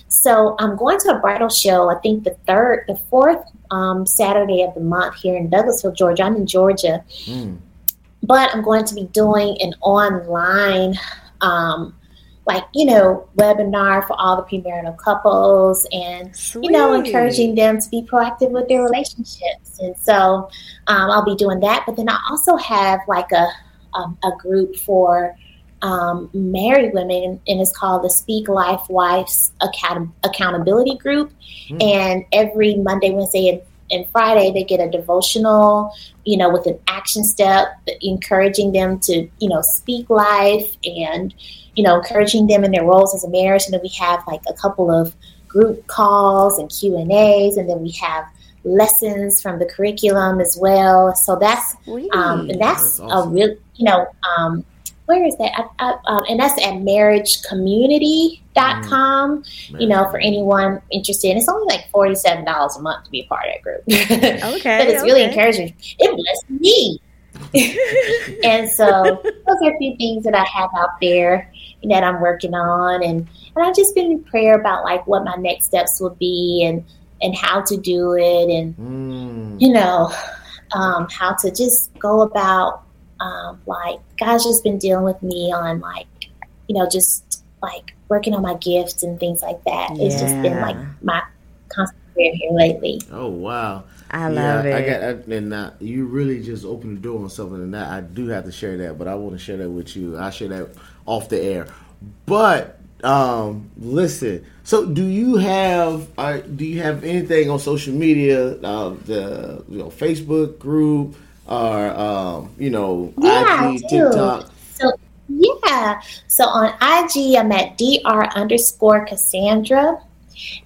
[0.08, 4.62] So I'm going to a bridal show, I think the third, the fourth um, Saturday
[4.62, 6.22] of the month here in Douglasville, Georgia.
[6.24, 7.58] I'm in Georgia Mm.
[8.22, 10.94] but I'm going to be doing an online
[11.40, 11.94] um,
[12.46, 16.64] like you know webinar for all the premarital couples and Sweet.
[16.64, 20.48] you know encouraging them to be proactive with their relationships and so
[20.86, 23.48] um, i'll be doing that but then i also have like a
[23.94, 25.36] um, a group for
[25.82, 31.32] um, married women and it's called the speak life wives Account- accountability group
[31.68, 31.82] mm.
[31.82, 35.92] and every monday wednesday and and Friday they get a devotional,
[36.24, 37.68] you know, with an action step,
[38.00, 41.34] encouraging them to, you know, speak life and,
[41.74, 43.64] you know, encouraging them in their roles as a marriage.
[43.64, 45.14] And then we have like a couple of
[45.48, 48.24] group calls and Q and A's, and then we have
[48.64, 51.14] lessons from the curriculum as well.
[51.14, 51.76] So that's
[52.12, 53.30] um, that's, that's awesome.
[53.30, 54.06] a real, you know,
[54.36, 54.64] um,
[55.06, 55.52] where is that?
[55.56, 59.80] I, I, um, and that's at marriagecommunity.com, mm.
[59.80, 61.30] you know, for anyone interested.
[61.30, 63.80] And it's only like $47 a month to be a part of that group.
[64.56, 64.78] okay.
[64.78, 65.74] but it's really encouraging.
[65.98, 67.00] It blessed me.
[68.44, 71.50] and so those are a few things that I have out there
[71.84, 73.02] that I'm working on.
[73.02, 76.64] And, and I've just been in prayer about like what my next steps will be
[76.66, 76.84] and,
[77.22, 79.60] and how to do it and, mm.
[79.60, 80.12] you know,
[80.72, 82.85] um, how to just go about
[83.20, 86.06] um, like God's just been dealing with me on like,
[86.68, 89.96] you know, just like working on my gifts and things like that.
[89.96, 90.06] Yeah.
[90.06, 91.22] It's just been like my
[91.68, 93.00] constant prayer here lately.
[93.10, 93.84] Oh wow.
[94.10, 94.92] I love yeah, it.
[94.92, 98.00] I got, and uh, you really just opened the door on something, and that I
[98.00, 100.16] do have to share that, but I want to share that with you.
[100.16, 100.68] I share that
[101.06, 101.66] off the air.
[102.24, 108.52] But um, listen, so do you have uh, do you have anything on social media,
[108.60, 111.16] uh, the you know Facebook group,
[111.48, 114.50] or um, you know, yeah, IG, TikTok?
[114.74, 114.92] So
[115.28, 120.00] yeah, so on IG, I'm at dr underscore Cassandra.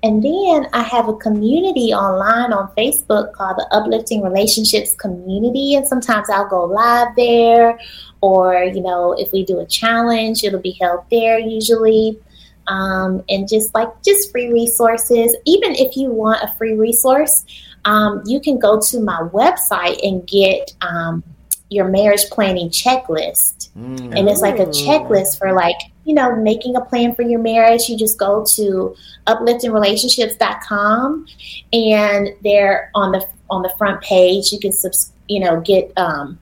[0.03, 5.75] And then I have a community online on Facebook called the Uplifting Relationships Community.
[5.75, 7.79] And sometimes I'll go live there,
[8.21, 12.19] or, you know, if we do a challenge, it'll be held there usually.
[12.67, 15.37] Um, and just like just free resources.
[15.45, 17.45] Even if you want a free resource,
[17.85, 21.23] um, you can go to my website and get um,
[21.69, 23.71] your marriage planning checklist.
[23.77, 24.19] Mm.
[24.19, 27.89] And it's like a checklist for like, you know, making a plan for your marriage.
[27.89, 28.95] You just go to
[29.27, 31.27] upliftingrelationships.com
[31.73, 36.39] and there on the on the front page you can subs- you know get um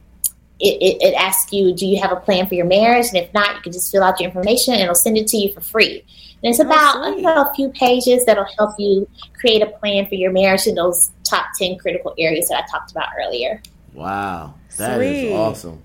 [0.61, 3.07] it, it, it, asks you, do you have a plan for your marriage?
[3.09, 5.37] And if not, you can just fill out your information and it'll send it to
[5.37, 6.05] you for free.
[6.43, 10.07] And it's oh, about you know, a few pages that'll help you create a plan
[10.07, 13.63] for your marriage in those top 10 critical areas that I talked about earlier.
[13.93, 14.55] Wow.
[14.77, 15.27] that Sweet.
[15.27, 15.83] is awesome.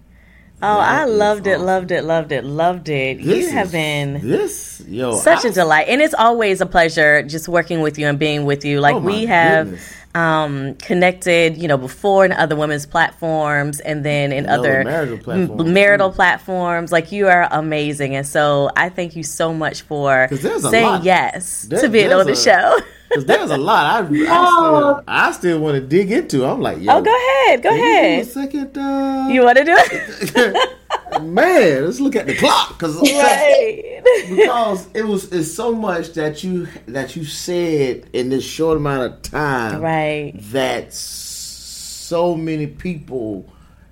[0.66, 3.22] Oh, I loved it, loved it, loved it, loved it.
[3.22, 7.22] This you have been this yo such I, a delight, and it's always a pleasure
[7.22, 8.80] just working with you and being with you.
[8.80, 9.78] Like oh we have
[10.16, 15.72] um, connected, you know, before in other women's platforms and then in other marital platforms,
[15.72, 16.92] marital platforms.
[16.94, 21.82] Like you are amazing, and so I thank you so much for saying yes there,
[21.82, 22.80] to being on the show.
[23.14, 24.94] Because there's a lot I, I, oh.
[24.96, 26.46] still, I still want to dig into.
[26.46, 28.22] I'm like, oh, go ahead, go ahead.
[28.22, 28.76] a second.
[28.76, 30.80] Uh, you want to do it?
[31.22, 34.02] Man, let's look at the clock because right.
[34.30, 39.14] because it was it's so much that you that you said in this short amount
[39.14, 40.34] of time, right?
[40.52, 43.48] That so many people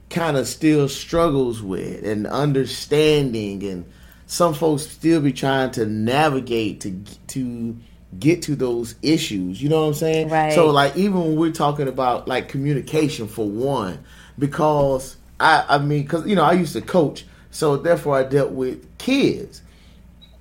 [0.10, 3.86] kind of still struggles with and understanding, and
[4.26, 7.78] some folks still be trying to navigate to to
[8.20, 9.62] get to those issues.
[9.62, 10.30] You know what I'm saying?
[10.30, 10.54] Right.
[10.54, 14.04] So like even when we're talking about like communication for one,
[14.38, 18.52] because I, I mean, because you know, I used to coach, so therefore I dealt
[18.52, 19.62] with kids,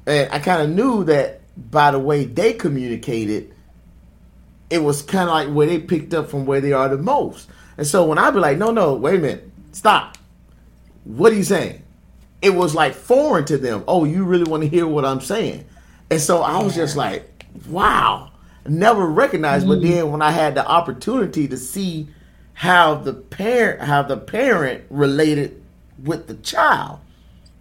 [0.06, 1.40] and I kind of knew that
[1.70, 3.54] by the way they communicated,
[4.68, 7.48] it was kind of like where they picked up from where they are the most.
[7.76, 10.18] And so when I'd be like, no, no, wait a minute, stop.
[11.04, 11.82] What are you saying?
[12.42, 13.84] It was like foreign to them.
[13.86, 15.64] Oh, you really want to hear what I'm saying?
[16.10, 18.30] And so I was just like, wow,
[18.66, 19.66] never recognized.
[19.66, 19.82] Mm-hmm.
[19.82, 22.08] But then when I had the opportunity to see
[22.60, 25.62] how the parent how the parent related
[26.04, 27.00] with the child.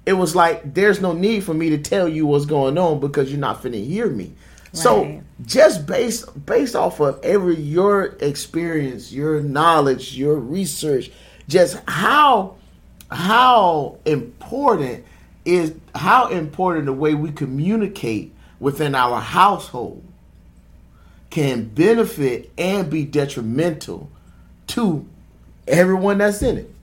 [0.05, 3.31] It was like there's no need for me to tell you what's going on because
[3.31, 4.25] you're not finna hear me.
[4.25, 4.33] Right.
[4.73, 11.11] So just based based off of every your experience, your knowledge, your research,
[11.47, 12.57] just how
[13.09, 15.05] how important
[15.45, 20.03] is how important the way we communicate within our household
[21.29, 24.09] can benefit and be detrimental
[24.67, 25.05] to
[25.67, 26.73] everyone that's in it.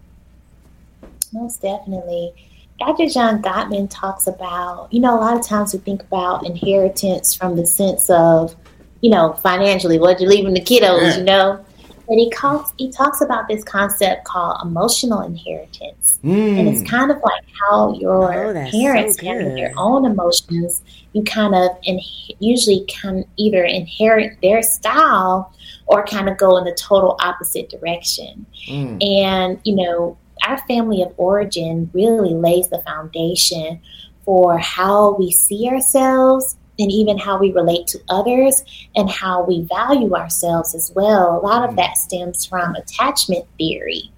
[1.33, 2.33] Most definitely.
[2.79, 3.07] Dr.
[3.07, 7.57] John Gottman talks about, you know, a lot of times we think about inheritance from
[7.57, 8.55] the sense of,
[9.01, 11.17] you know, financially, what you're leaving the kiddos, yeah.
[11.17, 11.66] you know.
[12.07, 16.59] But he calls he talks about this concept called emotional inheritance, mm.
[16.59, 16.87] and it's hmm.
[16.87, 20.83] kind of like how your oh, parents so handle their own emotions.
[21.13, 22.01] You kind of in,
[22.39, 25.53] usually can either inherit their style
[25.87, 28.47] or kind of go in the total opposite direction.
[28.69, 29.05] Mm.
[29.05, 33.81] And you know, our family of origin really lays the foundation
[34.25, 38.65] for how we see ourselves and even how we relate to others
[38.95, 41.39] and how we value ourselves as well.
[41.39, 41.77] A lot of mm.
[41.77, 44.11] that stems from attachment theory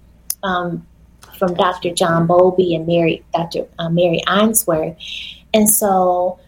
[0.43, 0.85] um,
[1.37, 1.93] from Dr.
[1.93, 3.67] John Bowlby and Mary, Dr.
[3.77, 4.97] Uh, Mary Ainsworth.
[5.53, 6.39] And so,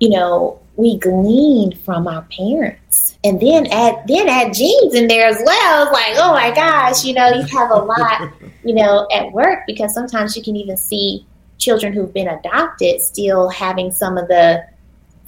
[0.00, 5.26] you know, we glean from our parents and then add then add genes in there
[5.26, 5.82] as well.
[5.82, 8.32] It's like, oh my gosh, you know, you have a lot,
[8.64, 11.26] you know, at work because sometimes you can even see
[11.58, 14.64] children who've been adopted still having some of the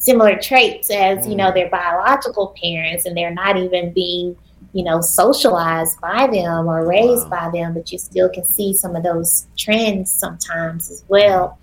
[0.01, 1.55] similar traits as you know mm.
[1.55, 4.37] their biological parents and they're not even being
[4.73, 7.51] you know socialized by them or raised wow.
[7.51, 11.59] by them but you still can see some of those trends sometimes as well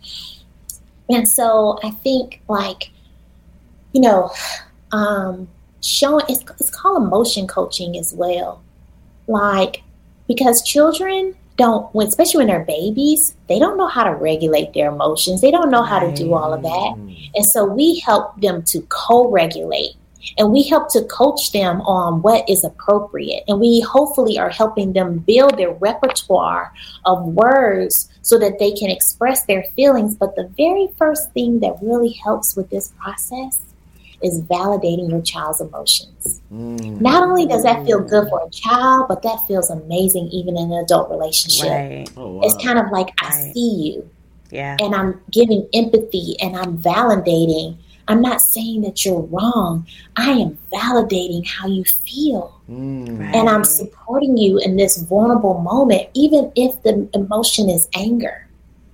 [1.10, 2.92] and so i think like
[3.92, 4.32] you know
[4.92, 5.48] um
[5.82, 8.62] showing it's, it's called emotion coaching as well
[9.28, 9.84] like
[10.28, 14.90] because children don't, when especially when they're babies, they don't know how to regulate their
[14.90, 15.42] emotions.
[15.42, 16.94] They don't know how to do all of that.
[17.36, 19.96] And so we help them to co regulate
[20.38, 23.44] and we help to coach them on what is appropriate.
[23.48, 26.74] And we hopefully are helping them build their repertoire
[27.06, 30.16] of words so that they can express their feelings.
[30.16, 33.62] But the very first thing that really helps with this process
[34.22, 36.42] is validating your child's emotions.
[36.52, 37.02] Mm.
[37.02, 40.72] Not only does that feel good for a child, but that feels amazing even in
[40.72, 41.70] an adult relationship.
[41.70, 42.10] Right.
[42.18, 42.42] Oh, wow.
[42.44, 43.32] It's kind of like right.
[43.32, 44.10] I see you.
[44.50, 44.78] Yeah.
[44.80, 47.78] And I'm giving empathy and I'm validating.
[48.08, 49.86] I'm not saying that you're wrong.
[50.16, 52.60] I am validating how you feel.
[52.70, 53.20] Mm.
[53.20, 53.36] Right.
[53.36, 58.48] And I'm supporting you in this vulnerable moment, even if the emotion is anger.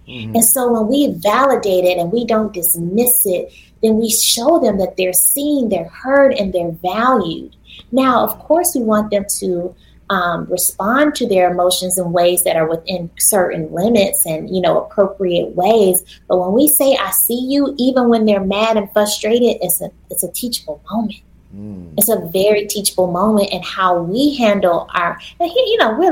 [0.08, 0.36] Mm-hmm.
[0.36, 3.54] And so when we validate it and we don't dismiss it
[3.84, 7.56] then we show them that they're seen, they're heard, and they're valued.
[7.92, 9.76] Now, of course, we want them to
[10.10, 14.82] um, respond to their emotions in ways that are within certain limits and you know
[14.82, 16.04] appropriate ways.
[16.28, 19.92] But when we say "I see you," even when they're mad and frustrated, it's a
[20.10, 21.22] it's a teachable moment.
[21.56, 21.94] Mm.
[21.98, 26.10] It's a very teachable moment, and how we handle our and he, you know we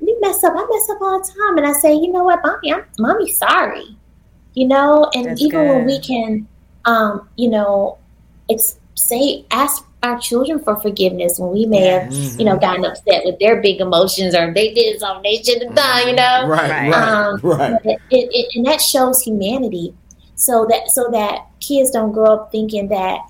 [0.00, 0.52] we mess up.
[0.54, 3.30] I mess up all the time, and I say, you know what, mommy, I'm mommy
[3.32, 3.96] sorry.
[4.54, 5.68] You know, and That's even good.
[5.68, 6.48] when we can
[6.84, 7.98] um, you know,
[8.48, 12.38] it's say ask our children for forgiveness when we may have, mm-hmm.
[12.38, 15.74] you know, gotten upset with their big emotions or they did something they shouldn't have
[15.74, 16.46] done, you know.
[16.46, 17.80] Right, um, right, right.
[17.84, 19.94] It, it, and that shows humanity,
[20.36, 23.20] so that so that kids don't grow up thinking that,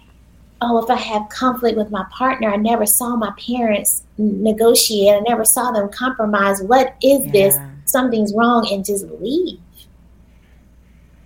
[0.60, 5.20] oh, if I have conflict with my partner, I never saw my parents negotiate, I
[5.20, 6.62] never saw them compromise.
[6.62, 7.32] What is yeah.
[7.32, 7.58] this?
[7.86, 9.58] Something's wrong, and just leave.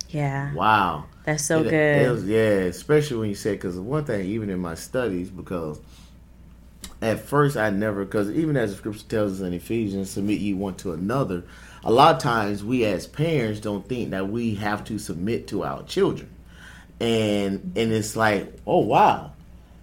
[0.07, 0.53] Yeah.
[0.53, 1.05] Wow.
[1.25, 1.73] That's so it, good.
[1.73, 5.79] It was, yeah, especially when you said because one thing, even in my studies, because
[7.01, 10.57] at first I never, because even as the scripture tells us in Ephesians, submit you
[10.57, 11.43] one to another.
[11.85, 15.63] A lot of times we as parents don't think that we have to submit to
[15.63, 16.29] our children,
[16.99, 19.31] and and it's like, oh wow.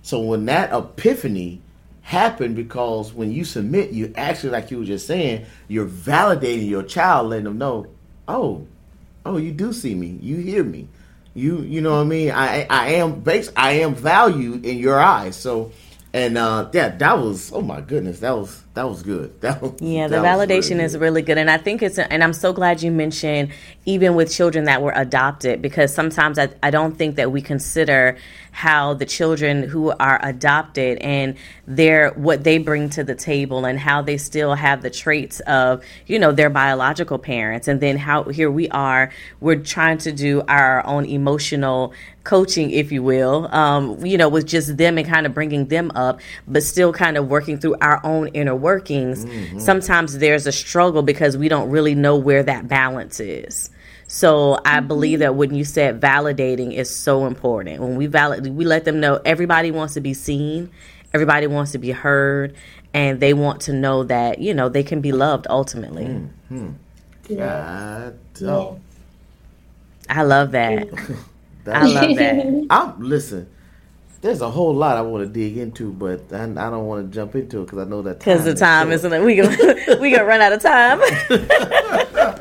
[0.02, 1.60] So when that epiphany
[2.02, 6.82] happened, because when you submit, you actually, like you were just saying, you're validating your
[6.82, 7.86] child, letting them know,
[8.26, 8.66] oh,
[9.24, 10.88] oh, you do see me, you hear me
[11.40, 12.30] you you know what I mean?
[12.30, 15.36] I I am base I am valued in your eyes.
[15.36, 15.72] So
[16.12, 19.34] and uh yeah, that was oh my goodness, that was that was good.
[19.40, 22.32] That was, yeah, the validation really is really good, and I think it's and I'm
[22.32, 23.50] so glad you mentioned
[23.84, 28.16] even with children that were adopted because sometimes I I don't think that we consider
[28.52, 31.36] how the children who are adopted and
[31.66, 35.84] their what they bring to the table and how they still have the traits of
[36.06, 37.68] you know their biological parents.
[37.68, 41.92] And then how here we are we're trying to do our own emotional
[42.24, 45.90] coaching if you will um, you know with just them and kind of bringing them
[45.94, 49.58] up but still kind of working through our own inner workings mm-hmm.
[49.58, 53.70] sometimes there's a struggle because we don't really know where that balance is
[54.10, 54.88] so I mm-hmm.
[54.88, 57.80] believe that when you said validating is so important.
[57.80, 60.68] When we validate, we let them know everybody wants to be seen,
[61.14, 62.56] everybody wants to be heard,
[62.92, 66.06] and they want to know that you know they can be loved ultimately.
[66.06, 66.70] Mm-hmm.
[67.28, 67.36] Yeah.
[67.36, 68.10] yeah.
[70.08, 70.88] I love that.
[71.66, 72.66] I love that.
[72.70, 73.48] I'm listen.
[74.20, 77.14] There's a whole lot I want to dig into, but I, I don't want to
[77.14, 79.24] jump into it because I know that because the time is isn't it?
[79.24, 81.00] We gonna we gonna run out of time.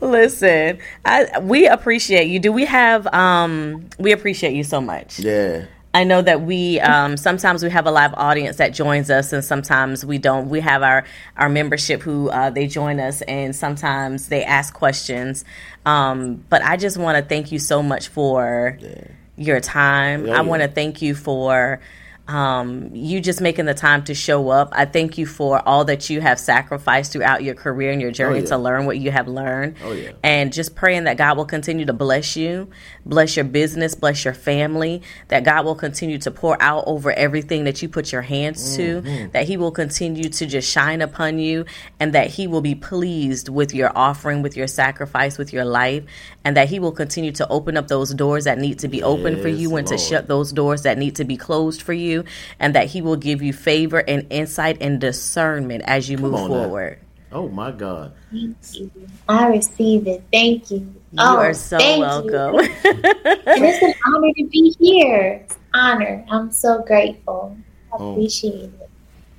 [0.00, 2.38] Listen, I we appreciate you.
[2.38, 5.18] Do we have um we appreciate you so much.
[5.18, 5.64] Yeah.
[5.94, 9.44] I know that we um, sometimes we have a live audience that joins us, and
[9.44, 10.50] sometimes we don't.
[10.50, 11.04] We have our
[11.36, 15.44] our membership who uh, they join us, and sometimes they ask questions.
[15.86, 19.04] Um, but I just want to thank you so much for yeah.
[19.36, 20.28] your time.
[20.28, 21.80] I want to thank you for
[22.26, 24.70] um, you just making the time to show up.
[24.72, 28.38] I thank you for all that you have sacrificed throughout your career and your journey
[28.38, 28.48] oh, yeah.
[28.48, 29.76] to learn what you have learned.
[29.84, 30.12] Oh, yeah.
[30.22, 32.70] And just praying that God will continue to bless you,
[33.04, 37.64] bless your business, bless your family, that God will continue to pour out over everything
[37.64, 39.06] that you put your hands mm-hmm.
[39.06, 41.66] to, that He will continue to just shine upon you,
[42.00, 46.04] and that He will be pleased with your offering, with your sacrifice, with your life,
[46.42, 49.06] and that He will continue to open up those doors that need to be yes,
[49.06, 49.98] open for you and Lord.
[49.98, 52.24] to shut those doors that need to be closed for you you,
[52.58, 56.48] and that He will give you favor and insight and discernment as you Come move
[56.48, 56.98] forward.
[57.00, 57.04] Now.
[57.34, 58.12] Oh my God.
[58.30, 58.90] Thank you.
[59.28, 60.22] I receive it.
[60.32, 60.78] Thank you.
[60.78, 62.60] You oh, are so welcome.
[62.60, 65.42] and it's an honor to be here.
[65.44, 66.24] It's honor.
[66.30, 67.56] I'm so grateful.
[67.92, 68.12] I oh.
[68.12, 68.90] appreciate it.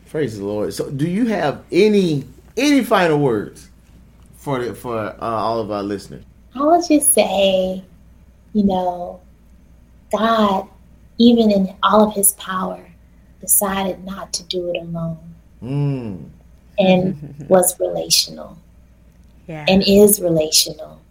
[0.09, 0.73] Praise the Lord.
[0.73, 2.26] So, do you have any
[2.57, 3.69] any final words
[4.36, 6.23] for the, for uh, all of our listeners?
[6.53, 7.84] I would just say,
[8.53, 9.21] you know,
[10.11, 10.67] God
[11.18, 12.86] even in all of his power,
[13.39, 15.36] decided not to do it alone.
[15.63, 16.30] Mm.
[16.78, 18.57] And was relational.
[19.47, 19.66] Yeah.
[19.68, 21.01] And is relational.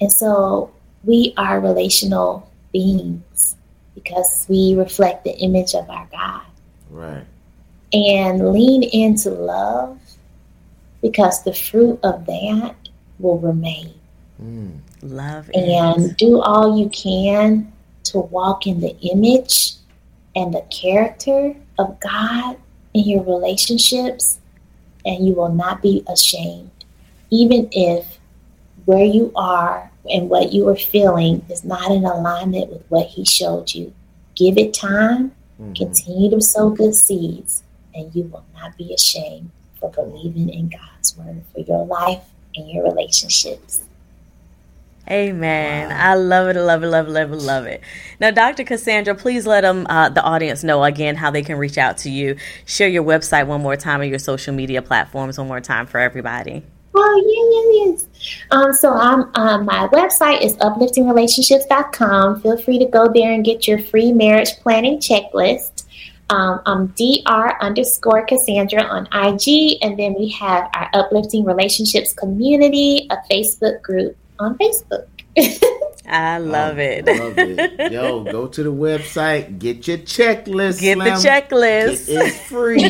[0.00, 0.72] And so
[1.04, 3.56] we are relational beings
[3.94, 6.42] because we reflect the image of our God.
[6.90, 7.24] Right.
[7.92, 9.98] And lean into love
[11.00, 12.76] because the fruit of that
[13.18, 13.94] will remain.
[14.42, 14.78] Mm.
[15.02, 16.14] Love and is.
[16.14, 17.72] do all you can
[18.10, 19.74] to walk in the image
[20.34, 22.56] and the character of God
[22.94, 24.38] in your relationships,
[25.04, 26.70] and you will not be ashamed,
[27.30, 28.18] even if
[28.84, 33.24] where you are and what you are feeling is not in alignment with what He
[33.24, 33.92] showed you.
[34.34, 35.74] Give it time, mm-hmm.
[35.74, 37.62] continue to sow good seeds,
[37.94, 42.70] and you will not be ashamed for believing in God's word for your life and
[42.70, 43.82] your relationships.
[45.10, 45.88] Amen.
[45.88, 45.96] Wow.
[45.98, 47.80] I love it, love it, love it, love it, love it.
[48.20, 48.64] Now, Dr.
[48.64, 52.10] Cassandra, please let them, uh, the audience know again how they can reach out to
[52.10, 52.36] you.
[52.66, 55.98] Share your website one more time and your social media platforms one more time for
[55.98, 56.62] everybody.
[56.94, 58.06] Oh, yeah, yeah, yes.
[58.50, 62.42] Um, so I'm, um, my website is upliftingrelationships.com.
[62.42, 65.84] Feel free to go there and get your free marriage planning checklist.
[66.30, 73.06] Um, I'm dr underscore Cassandra on IG, and then we have our Uplifting Relationships community,
[73.10, 75.06] a Facebook group on Facebook.
[76.10, 77.06] I love it.
[77.06, 77.92] I love it.
[77.92, 80.80] Yo, go to the website, get your checklist.
[80.80, 80.98] Get Slim.
[80.98, 82.08] the checklist.
[82.08, 82.80] It is free.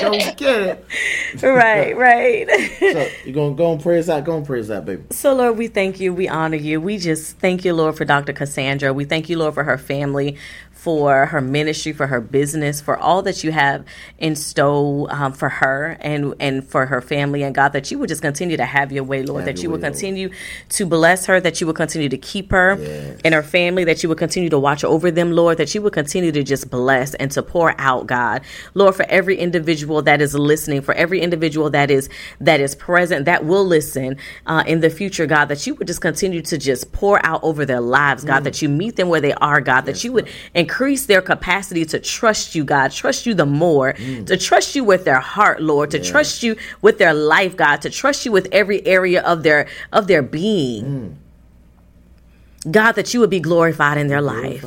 [0.00, 0.86] Go get it.
[1.42, 2.48] Right, right.
[2.78, 5.02] so you're gonna go and praise out, go and praise out, baby.
[5.10, 6.80] So Lord, we thank you, we honor you.
[6.80, 8.32] We just thank you, Lord, for Dr.
[8.32, 8.92] Cassandra.
[8.92, 10.36] We thank you, Lord, for her family
[10.84, 13.86] for her ministry, for her business, for all that you have
[14.18, 17.42] in store um, for her and and for her family.
[17.42, 19.46] And God, that you would just continue to have your way, Lord.
[19.46, 20.38] Have that you would continue Lord.
[20.68, 21.40] to bless her.
[21.40, 23.18] That you would continue to keep her yes.
[23.24, 23.84] and her family.
[23.84, 25.56] That you would continue to watch over them, Lord.
[25.56, 28.42] That you would continue to just bless and to pour out, God,
[28.74, 32.10] Lord, for every individual that is listening, for every individual that is
[32.42, 35.46] that is present, that will listen uh, in the future, God.
[35.46, 38.42] That you would just continue to just pour out over their lives, God.
[38.42, 38.44] Mm.
[38.44, 39.86] That you meet them where they are, God.
[39.86, 43.46] Yes, that you would encourage increase their capacity to trust you, God, trust you the
[43.46, 44.26] more, mm.
[44.26, 46.10] to trust you with their heart, Lord, to yeah.
[46.10, 50.08] trust you with their life, God, to trust you with every area of their of
[50.08, 50.84] their being.
[52.66, 52.72] Mm.
[52.72, 54.64] God, that you would be glorified in their life.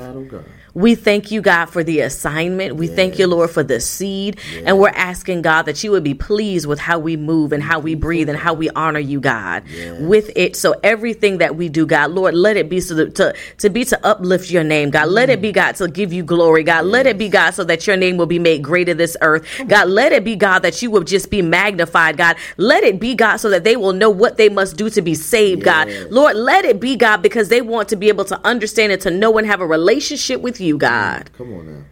[0.78, 2.76] We thank you, God, for the assignment.
[2.76, 2.96] We yes.
[2.96, 4.38] thank you, Lord, for the seed.
[4.54, 4.64] Yes.
[4.68, 7.80] And we're asking, God, that you would be pleased with how we move and how
[7.80, 10.00] we breathe and how we honor you, God, yes.
[10.00, 10.56] with it.
[10.56, 13.86] So everything that we do, God, Lord, let it be so to, to, to be
[13.86, 15.10] to uplift your name, God.
[15.10, 16.86] Let it be, God, to give you glory, God.
[16.86, 19.48] Let it be, God, so that your name will be made great in this earth.
[19.68, 22.38] God, let it be, God, that you will just be magnified, God.
[22.58, 25.16] Let it be, God, so that they will know what they must do to be
[25.16, 25.90] saved, God.
[26.12, 29.10] Lord, let it be, God, because they want to be able to understand and to
[29.10, 31.32] know and have a relationship with you you, God.
[31.38, 31.84] Come on now.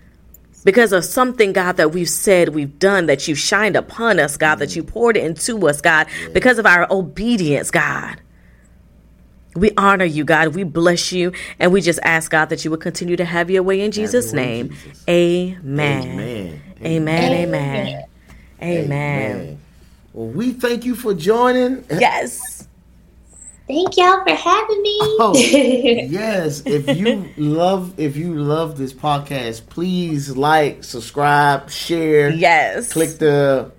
[0.66, 4.56] Because of something, God, that we've said, we've done, that you shined upon us, God,
[4.56, 4.60] mm.
[4.60, 6.30] that you poured into us, God, yeah.
[6.34, 8.20] because of our obedience, God.
[9.56, 10.56] We honor you, God.
[10.56, 11.32] We bless you.
[11.60, 14.34] And we just ask, God, that you would continue to have your way in Jesus'
[14.34, 14.70] name.
[14.70, 15.04] Jesus.
[15.08, 16.04] Amen.
[16.04, 16.62] Amen.
[16.84, 17.32] Amen.
[17.32, 18.06] Amen.
[18.62, 18.84] Amen.
[18.84, 19.60] Amen.
[20.14, 21.86] Well, we thank you for joining.
[21.90, 22.65] Yes.
[23.68, 25.00] Thank y'all for having me.
[25.18, 26.62] Oh, yes.
[26.66, 32.30] If you love if you love this podcast, please like, subscribe, share.
[32.30, 32.94] Yes.
[32.94, 33.72] Click the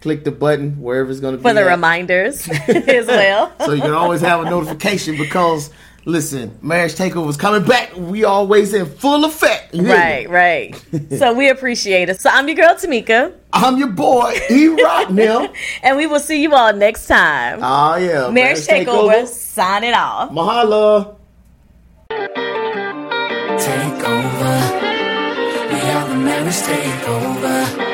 [0.00, 1.66] click the button wherever it's going to be for the at.
[1.68, 3.52] reminders as well.
[3.64, 5.70] so you can always have a notification because
[6.04, 7.94] Listen, marriage takeover is coming back.
[7.96, 9.72] We always in full effect.
[9.72, 10.26] You hear me?
[10.26, 10.84] Right, right.
[11.18, 12.20] so we appreciate it.
[12.20, 15.48] So I'm your girl Temeka, I'm your boy, E Rock now.
[15.82, 17.60] and we will see you all next time.
[17.62, 18.30] Oh yeah.
[18.30, 20.30] Marriage Takeover, sign it off.
[20.30, 21.16] Mahalo.
[23.58, 24.54] Take over.
[25.72, 27.91] We are the marriage takeover.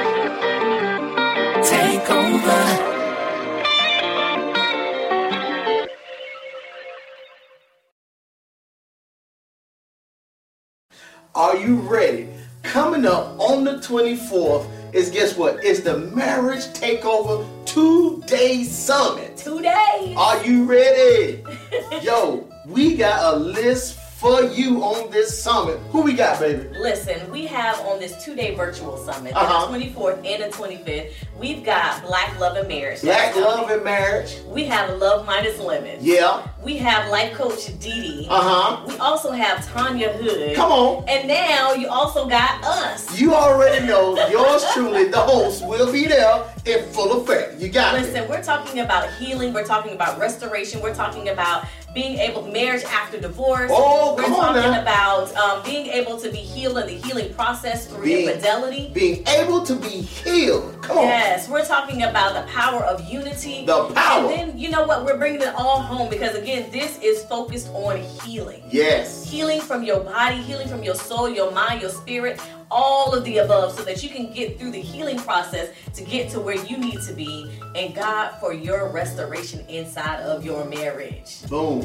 [11.38, 12.28] Are you ready?
[12.64, 15.62] Coming up on the 24th is guess what?
[15.62, 19.36] It's the Marriage Takeover Two Day Summit.
[19.36, 20.16] Two days.
[20.16, 21.44] Are you ready?
[22.02, 25.78] Yo, we got a list for you on this summit.
[25.90, 26.68] Who we got, baby?
[26.80, 29.70] Listen, we have on this two-day virtual summit, Uh-huh.
[29.70, 33.02] the 24th and the 25th, we've got Black Love and Marriage.
[33.02, 34.38] Black Love and Marriage.
[34.48, 36.02] We have Love Minus Limits.
[36.02, 36.42] Yeah.
[36.64, 38.26] We have life coach Dee Dee.
[38.28, 38.84] Uh huh.
[38.88, 40.56] We also have Tanya Hood.
[40.56, 41.08] Come on.
[41.08, 43.18] And now you also got us.
[43.20, 47.60] You already know yours truly, the host, will be there in full effect.
[47.60, 48.02] You got it.
[48.02, 49.54] Listen, we're talking about healing.
[49.54, 50.82] We're talking about restoration.
[50.82, 53.70] We're talking about being able marriage after divorce.
[53.74, 54.82] Oh, we're talking now.
[54.82, 58.90] about um, being able to be healed in the healing process through Being- infidelity.
[58.92, 60.80] Being able to be healed.
[60.82, 61.04] Come on.
[61.04, 63.64] Yes, we're talking about the power of unity.
[63.64, 64.30] The power.
[64.30, 65.04] And then you know what?
[65.04, 68.62] We're bringing it all home because again, this is focused on healing.
[68.70, 69.28] Yes.
[69.28, 72.40] Healing from your body, healing from your soul, your mind, your spirit,
[72.70, 76.30] all of the above, so that you can get through the healing process to get
[76.30, 81.42] to where you need to be, and God for your restoration inside of your marriage.
[81.48, 81.82] Boom.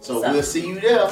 [0.00, 1.10] So, So- we'll see you there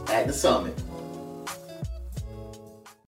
[0.08, 0.78] at the summit.